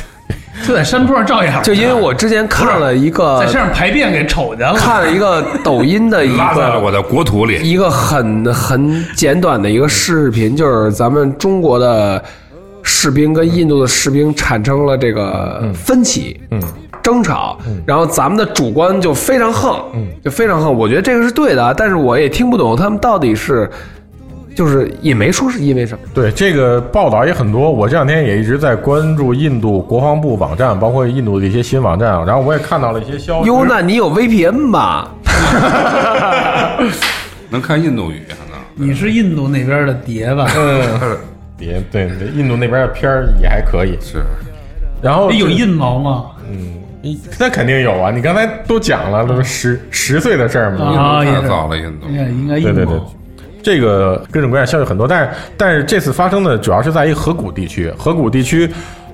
[0.68, 4.74] 就在山坡上照样，就因为我之前看了一个在山上排便给瞅见了。
[4.74, 7.58] 看了一个抖音的一个 拉在了我的国土里。
[7.62, 12.22] 一个很很简短的一个视频，就是咱们中国的
[12.84, 16.62] 士兵跟印度的士兵产生了这个分歧，嗯，
[17.10, 20.72] 争吵，然后咱们的主观就非常横，嗯，就非常横。
[20.72, 23.68] 我觉得这个是对的，但是我也听不懂他们到底是，
[24.56, 26.04] 就是也没说是因为什么。
[26.14, 33.48] 对这个报道也很多，我这两天也一直在关注印度国防部网站，包括印度的一些新网站，然后我也看到了一些消息。
[33.48, 35.10] 哟，那你有 VPN 吧？
[37.50, 38.36] 能看印度语呢？
[38.76, 40.48] 你是印度那边的碟吧？
[40.56, 41.18] 嗯，
[41.58, 43.98] 碟对对，印度那边的片儿也还可以。
[44.00, 44.24] 是，
[45.02, 46.26] 然后有印毛吗？
[46.50, 48.12] 嗯，一那肯定有啊！
[48.12, 50.86] 你刚才都讲了，都是十十岁的事儿嘛。
[50.86, 52.16] 啊，也早了，印度应。
[52.16, 53.00] 该应该印对对对。，
[53.64, 58.70] 这个各种各样消息很多，但是但是这次发生的主要是在一河谷地区，河谷地区。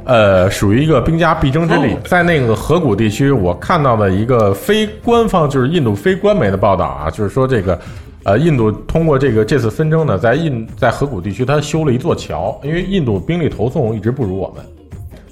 [0.07, 7.79] 呃，属于一个兵家必争之地，在那个河谷地区，我看到的一个非官方，就是印度非官媒的报道啊，就是说这个，
[8.23, 14.63] 呃，印度通过这个这次纷争呢，在印在河谷地区，它修了一座桥，因为印度兵力投送一直不如我们，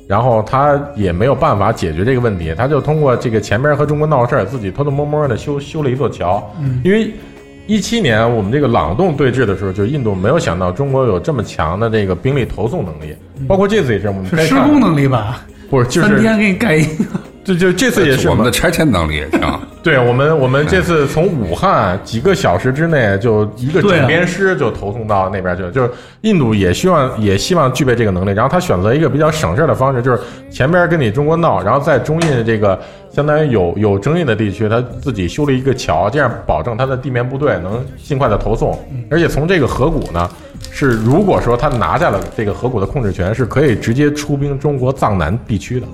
[0.08, 6.52] 然后他也没有办法解决这个问题，他就通过这个前边和中国闹事儿，自己偷偷摸摸的修修了一座桥。
[6.84, 7.12] 因为
[7.68, 13.16] 一七年我们这个朗动对峙的时候，就印度没有想到中国有这么强的这个兵力投送能力，
[13.48, 15.46] 包括这次也是我们是施工能力吧？
[15.70, 17.06] 不是就是三天给你盖一个。
[17.44, 32.80] 就就这次也是我们的拆迁能力也强， 对我们，我们这次从武汉几个小时之内就一个整编师就投送到那边去了，就是印度也希望也希望具备这个能力，然后他选择一个比较省事儿的方式，就是前边跟你中国闹，然后在中印这个
[33.12, 38.80] 相当于有有争议的地区，他自己修了一个桥，这样保证他的地面部队能尽快的投送，
[39.12, 40.30] 而且从这个河谷呢。
[40.72, 45.86] 是，如果说他拿下了这个河谷的控制权，是可以直接出兵中国藏南地区的。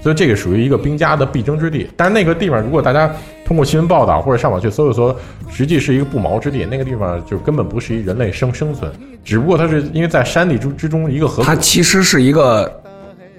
[0.00, 1.88] 所以这个属于一个兵家的必争之地。
[1.96, 3.10] 但是那个地方，如果大家
[3.44, 5.14] 通过新闻报道或者上网去搜一搜，
[5.50, 6.64] 实际是一个不毛之地。
[6.64, 8.90] 那个地方就根本不是一人类生生存，
[9.24, 12.70] 只不过它是因为在山地之之中一个河它，其实是一个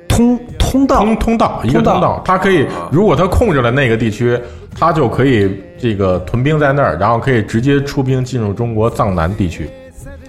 [0.07, 4.37] 通通通道，通通道，一个通道通道，它可以，如果它控制了那个地区，
[4.77, 5.49] 它就可以
[5.79, 9.69] 这个屯兵在那儿，然后可以直接出兵进入中国藏南地区。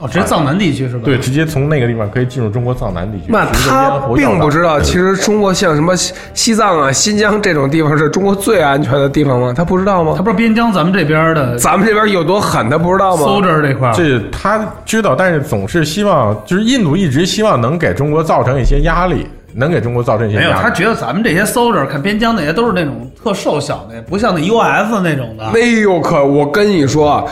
[0.02, 1.02] 哦，直接藏南地区是吧？
[1.04, 3.26] 对，直接从那个地方可以进入中国藏南地区。
[3.28, 9.54] 那他并不知道，其实中国像什么西西藏啊、新疆这种地方是中国最安全的地方吗？
[9.56, 10.22] 他不知道吗他？
[10.22, 20.62] 不是边疆咱们这边的咱们这边有多狠，他不知道吗？soldier 这块儿，这他知道，但是总是希望，就是印度一直希望能给中国造成一些压力，能给中国造成一些没有，压力。
[20.64, 25.44] 他觉得咱们这些 soldier 看边疆那些都是那种特瘦小的，不像那 US 那种的。
[25.54, 27.24] 哎呦可，我跟你说，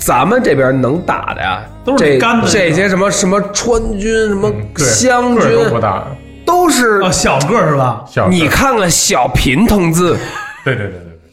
[0.00, 6.04] 咱们这边能打的呀，都是这干的这些什么什么川军、什么对湘个儿都不军，大，
[6.44, 8.02] 都是哦，小个儿是吧？
[8.08, 10.16] 小你看看小平同志，
[10.64, 11.30] 对对对对对，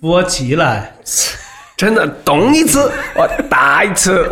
[0.00, 0.92] 扶我起来，
[1.76, 4.28] 真的动一次我打一次，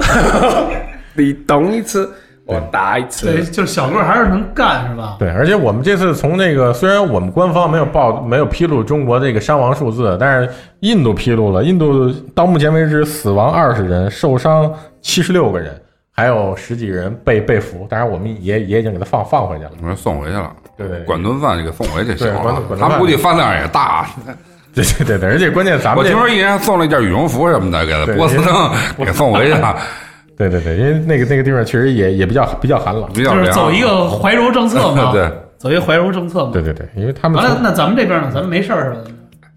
[1.15, 2.11] 你动一次
[2.49, 5.17] 我打一次对，就是小个儿还是能干是吧？
[5.19, 14.73] 对，而且我们这次从那个，虽然我们官方没有报、没有披露中国这个伤亡数字，但是印度披露了，印度到目前为止死亡二十人，受伤
[15.03, 15.79] 七十六个人，
[16.11, 17.87] 还有十几人被被俘。
[17.91, 19.71] 当然，我们也也已经给他放放回去了。
[19.83, 22.67] 我说送回去了，对管顿饭就给送回去行了顿。
[22.67, 24.07] 管顿饭他们估计饭量也大。
[24.75, 28.71] 对对对对，而且关键咱们这我听说一人送了一件羽绒服什么的，给他波司登
[29.05, 29.77] 给送回去了，
[30.39, 33.03] 对对对，因为那个那个地方确实也也比较比较寒冷。
[33.13, 33.51] 就是比较凉。
[33.53, 35.29] 走一个怀柔政策嘛，对，
[35.59, 36.51] 走一个怀柔政策嘛。
[36.53, 38.31] 对对对，因为他们从，完了那咱们这边呢？
[38.33, 39.01] 咱们没事儿是吧？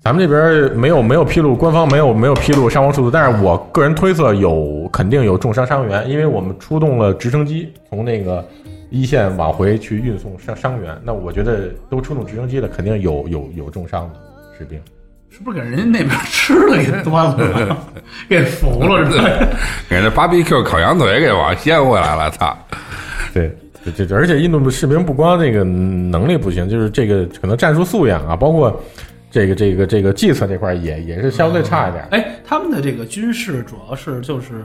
[0.02, 8.44] 咱们这边没有没有披露，官方没有没有披露伤亡数字，但是我个人推测有肯定有重伤伤员，因为我们出动了直升机从那个
[8.90, 14.20] 一线往回去运送伤伤员，那我觉得都出动直升机了，肯定有有有重伤的
[14.58, 14.80] 士兵。
[15.42, 17.78] 是不是给人家那边吃的给端了，
[18.30, 19.48] 给服了是吧？
[19.90, 22.56] 给人家 BBQ 烤羊腿给往掀回来了，操！
[23.34, 23.52] 对，
[23.84, 28.80] 对对对，而且印度的士兵不光这个能力不行，就是这个可能战术素养啊，包括
[29.32, 32.08] 这个这个这个计策这块也也是相对差一点。
[32.12, 34.64] 哎，他们的这个军事主要是就是，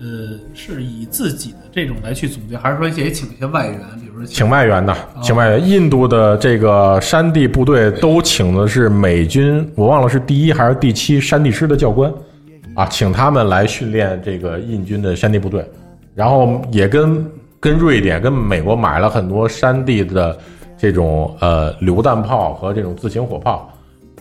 [0.00, 5.68] 呃，是以自己的这种来去总结，还是说也请一些外援，比如说请外援的，请外援。
[5.68, 12.12] 印度的这个山地部队都请的是美军，我忘了是第一还是第七山地师的教官，
[12.74, 15.68] 啊，请他们来训练这个印军的山地部队，
[16.14, 17.26] 然后也跟
[17.58, 20.38] 跟瑞典、跟美国买了很多山地的
[20.78, 23.68] 这种呃榴弹炮和这种自行火炮。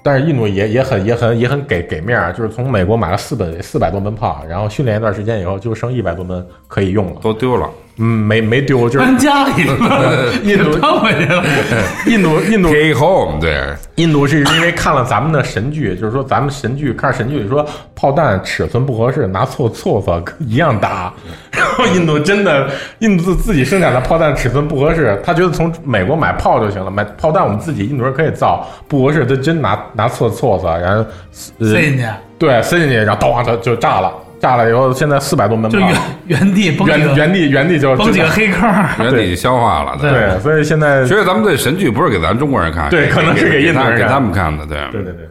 [0.08, 7.20] 但是印度也也很也很也很给给面儿，就是从美国买了四本四百多门炮，然后训练一段时间以后，就剩一百多门可以用了。
[7.22, 7.70] 都丢了。
[8.00, 11.44] 嗯，没没丢，就是搬家里了， 印度搬回去了。
[12.06, 13.60] 印度印度 Take home，对，
[13.96, 21.12] 印度是因为看了咱们的神剧，就是说咱们神剧看神剧里说炮弹尺寸不合适，拿错错错一样打。
[21.52, 22.70] 然后印度真的，
[23.00, 31.06] 印度自自己生产的炮弹尺寸不合适，他觉得从美国买炮就行了，买炮弹我们自己印度人可以造，不合适他真拿拿错错错，然后
[31.60, 32.04] 呃塞进去，
[32.38, 38.90] 对塞进去，然后咚就就炸了，炸了以后现在四百多门炮就原，原地崩原原地原地就崩几个黑坑儿。
[39.00, 39.98] 原地消化了。
[40.00, 44.66] 对，对，所以现在其实咱们这神剧不是给咱中国人看，对可能是给印度人给他们看的。
[44.66, 45.28] 对，对对对。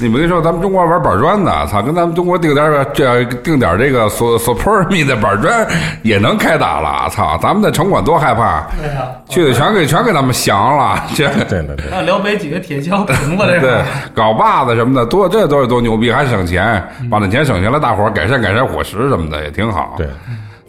[0.00, 5.66] 你们跟你说，咱们中国玩板砖的，操，跟咱们中国定点这定点这个所所 p r m i 的板砖
[6.02, 13.84] 也能开打了，操，咱们的城管多害怕，对呀，去的全给全给他们降了，这对对对，还有辽北几个铁锹 瓶子这对个，
[14.14, 19.96] 搞把子什么的，多这都是多牛逼，还省钱，把那钱省下来，大伙儿改善改善伙食什么的也挺好。
[19.98, 20.06] 对，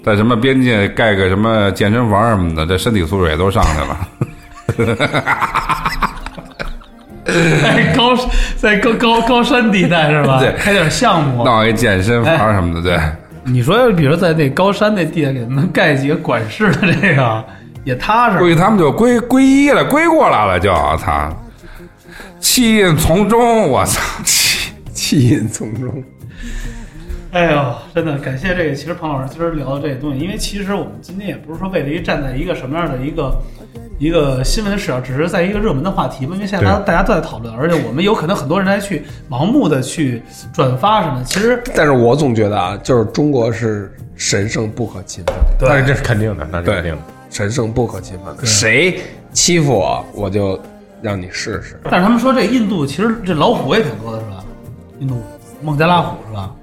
[0.04, 3.98] 在什么边界盖个什么健身房什么的，这身体素质也都上去了。
[7.26, 8.16] 在高
[8.56, 10.40] 在高高高山地带是吧？
[10.40, 11.44] 对开点项目。
[11.44, 13.00] 闹一健身房什么的，对。
[13.44, 17.44] 你说，要比如在那高山那地带给他们盖几个管事的这个，
[17.84, 18.38] 也踏实。
[18.38, 21.30] 估计他们就归归一了，归过来了，就我操，
[22.40, 26.04] 弃印从中，我操，弃弃隐从中。
[27.34, 28.76] 哎呦，真的感谢这个。
[28.76, 33.34] 其实彭老师今儿聊的这些东西，因为其实我们今天也不是说为了一站在一个什么样的一个
[34.00, 36.36] 一个新闻视角，只是在一个热门的话题嘛。
[36.36, 40.22] 因为现在大家大家都在讨论，而且我们有可能很多人来去盲目的去
[40.52, 41.24] 转发什么的。
[41.24, 47.02] 其实 但是我总觉得啊，就是中国是神圣不可侵犯的，那是这是肯定的，那是肯定的。
[47.30, 48.46] 神圣不可侵犯的。
[48.46, 49.00] 谁
[49.32, 50.60] 欺负我，我就
[51.02, 51.80] 让你试试。
[51.86, 54.44] 但是他们说这印度其实这老虎也挺多的，是吧？
[55.00, 55.16] 印度
[55.62, 56.54] 孟加拉虎是吧？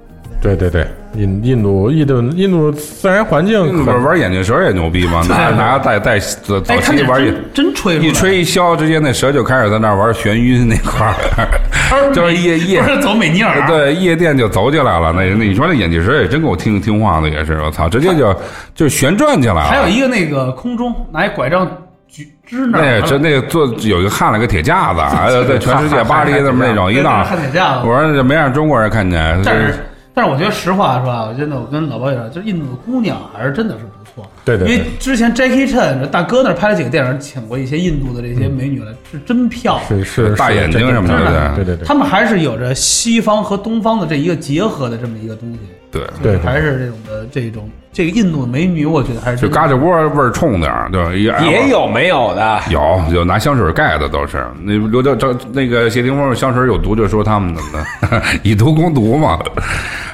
[0.41, 5.21] 对对对，印印度印度印度自然环境可不是玩眼镜蛇也牛逼嘛？
[5.27, 11.13] 拿拿带带早期玩一真真吹一吹一削，直接那蛇就开始在那玩眩晕那块儿
[12.13, 15.11] 就是夜夜不是走美尼尔，对夜店就走起来了。
[15.11, 18.33] 那那你说那眼镜蛇也真够听听话的，也是我操，直接就
[18.75, 19.63] 就旋转起来了。
[19.63, 21.67] 还有一个那个空中拿一拐杖
[22.07, 29.73] 举支那儿了那真那个做有一个焊了个铁架子，哎在全世界巴黎那么那种一对荡，看铁架子我说这没让中国人看见，但是，
[30.13, 31.25] 但是我觉得实话是吧？
[31.25, 34.29] 我真的，我跟老包也说，就是印度的姑娘还是真的是不错。
[34.43, 40.03] 对对对因为之前 Jackie Chan 这大哥那儿拍了几个电影，请过一些印度的这些美女来，是真漂亮。
[40.03, 45.59] 是是大眼睛什么的对对对他们还是有着西方和东方的这一个结合的这么一个东西，
[45.91, 51.13] 对，对对还是这种的这种这个印度美女，我觉得还是就嘎吱窝味儿冲点儿，对吧？
[51.13, 52.61] 也有没有的？
[52.69, 59.39] 有有拿香水盖的都是，那刘德这那个谢霆锋香水有毒，就说他们怎么的， 以毒攻毒嘛。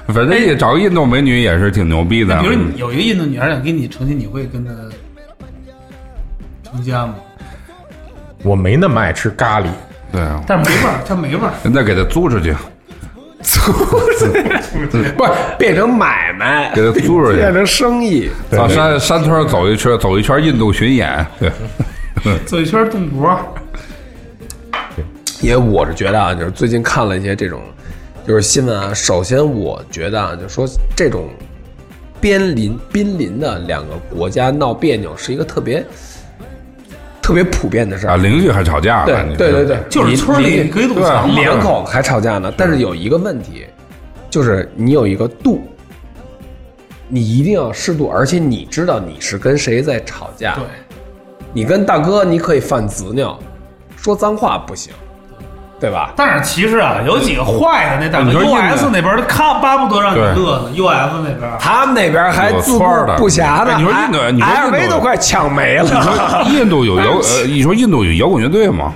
[0.08, 2.40] 反正也找个印度美女也是挺牛逼的。
[2.40, 4.72] 比如你有一个印度女孩想跟你成亲，你会跟她
[6.64, 7.16] 成家吗？
[8.44, 9.66] 我没那么爱吃咖喱，
[10.12, 11.52] 对啊，但是没味儿，它没味儿。
[11.64, 12.56] 那给他租出去，
[15.16, 18.30] 不是变成买卖，给他租出去变成生意。
[18.50, 21.26] 到山山村走一圈，走一圈印度巡演。
[21.40, 21.52] 对，
[22.46, 23.38] 走一圈动博，
[25.42, 27.62] 因为我是觉得啊，就是最近看了一些这种
[28.28, 28.94] 就是新闻啊。
[28.94, 31.30] 首先，我觉得啊，就说这种
[32.20, 35.86] 边邻濒临的两个国家闹别扭是一个特别
[37.26, 39.26] 特别普遍的事儿啊，邻居还吵架对呢。
[39.30, 41.34] 你对对对，就是村里邻隔一堵墙。
[41.34, 42.54] 两口子还吵架呢。
[42.56, 43.66] 但是有一个问题，
[44.30, 45.64] 就是你有一个度，
[47.08, 50.54] 你一定要适度，而且你知道你是跟谁在吵架。
[50.54, 50.66] 对，
[51.52, 53.40] 你跟大哥你可以犯子尿，
[53.98, 54.94] 说脏话不行，
[55.80, 56.12] 对吧？
[56.16, 61.52] 但是其实啊，有几个坏的那大哥，US 那边他咔巴不得让你乐呢，US 那边。
[61.60, 62.78] 他们那边还自
[63.18, 63.74] 不暇呢。
[63.74, 66.44] 哎你说印度你说印度 LV 都快抢没了。
[66.48, 68.94] 印度有摇 呃，你说印度有摇滚乐队吗？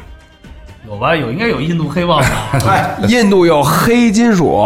[0.87, 1.15] 有吧？
[1.15, 2.25] 有应该有印度黑豹吧？
[2.67, 4.65] 哎，印度有黑金属，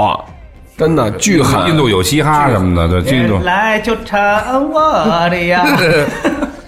[0.77, 1.67] 真的巨狠。
[1.67, 5.65] 印度有嘻哈什么的，对，印度来就唱我的呀。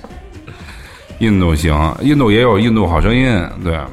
[1.19, 3.25] 印度行，印度也有印度好声音，
[3.63, 3.85] 对我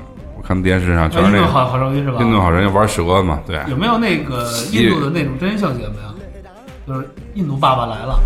[0.52, 2.18] 看电视上全是那个印度好好声音是吧？
[2.20, 6.12] 印度好声音玩蛇嘛，对，有没有那个印度的那种真人秀节目呀？
[6.86, 8.18] 就是印度爸爸来了，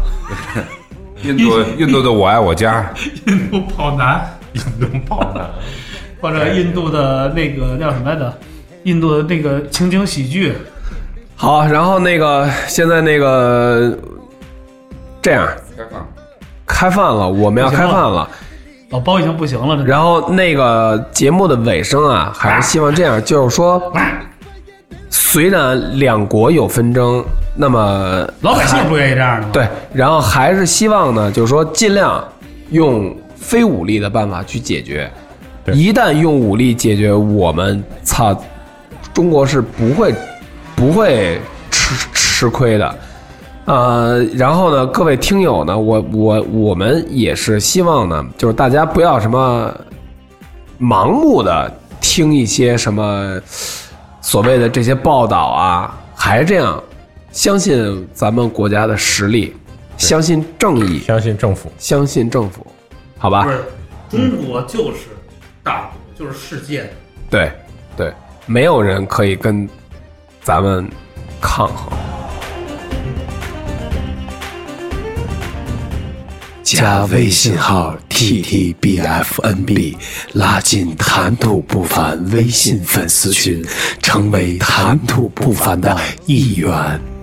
[1.23, 2.93] 印度印度的我爱我家，
[3.29, 5.49] 印度跑男， 印度跑男。
[6.21, 8.33] 或者印度的那个叫什么来着？
[8.83, 10.53] 印度的那个情景喜剧，
[11.37, 13.97] 好，然后那个现在那个
[15.23, 15.47] 这样
[16.67, 18.29] 开饭了，我们要开饭了。
[18.91, 23.93] 老包已经不行了，这然后那个节目的尾声啊，还是希望这样，就是说，
[25.11, 27.25] 虽然两国有纷争，
[27.57, 29.49] 那么老百姓不愿意这样的？
[29.51, 32.23] 对，然后还是希望呢，就是说尽量
[32.71, 35.11] 用非武力的办法去解决。
[35.73, 38.41] 一旦用武力解决，我们操，
[39.13, 40.15] 中国是不会
[40.77, 41.41] 不会
[41.73, 42.95] 吃吃亏的。
[43.67, 49.75] 呃，然后呢，各位听友呢，我我我们也是希望呢，就是大家不要什么
[50.81, 53.41] 盲目的听一些什么
[54.21, 56.81] 所谓的这些报道啊，还是这样，
[57.33, 59.57] 相信咱们国家的实力，
[59.97, 62.65] 相信正义，相信政府，相信政府，
[63.19, 63.51] 好吧不？
[63.51, 63.65] 是，
[64.31, 65.09] 中国就是
[65.65, 66.91] 大国，就是世界的。
[67.29, 67.51] 对
[67.97, 68.13] 对，
[68.47, 69.69] 没有人可以跟
[70.41, 70.89] 咱们
[71.41, 71.99] 抗衡。
[76.67, 79.97] 加微信号 t t b f n b，
[80.33, 83.65] 拉进谈吐不凡微信粉丝群，
[84.03, 85.97] 成为谈吐不凡的
[86.27, 87.16] 一员。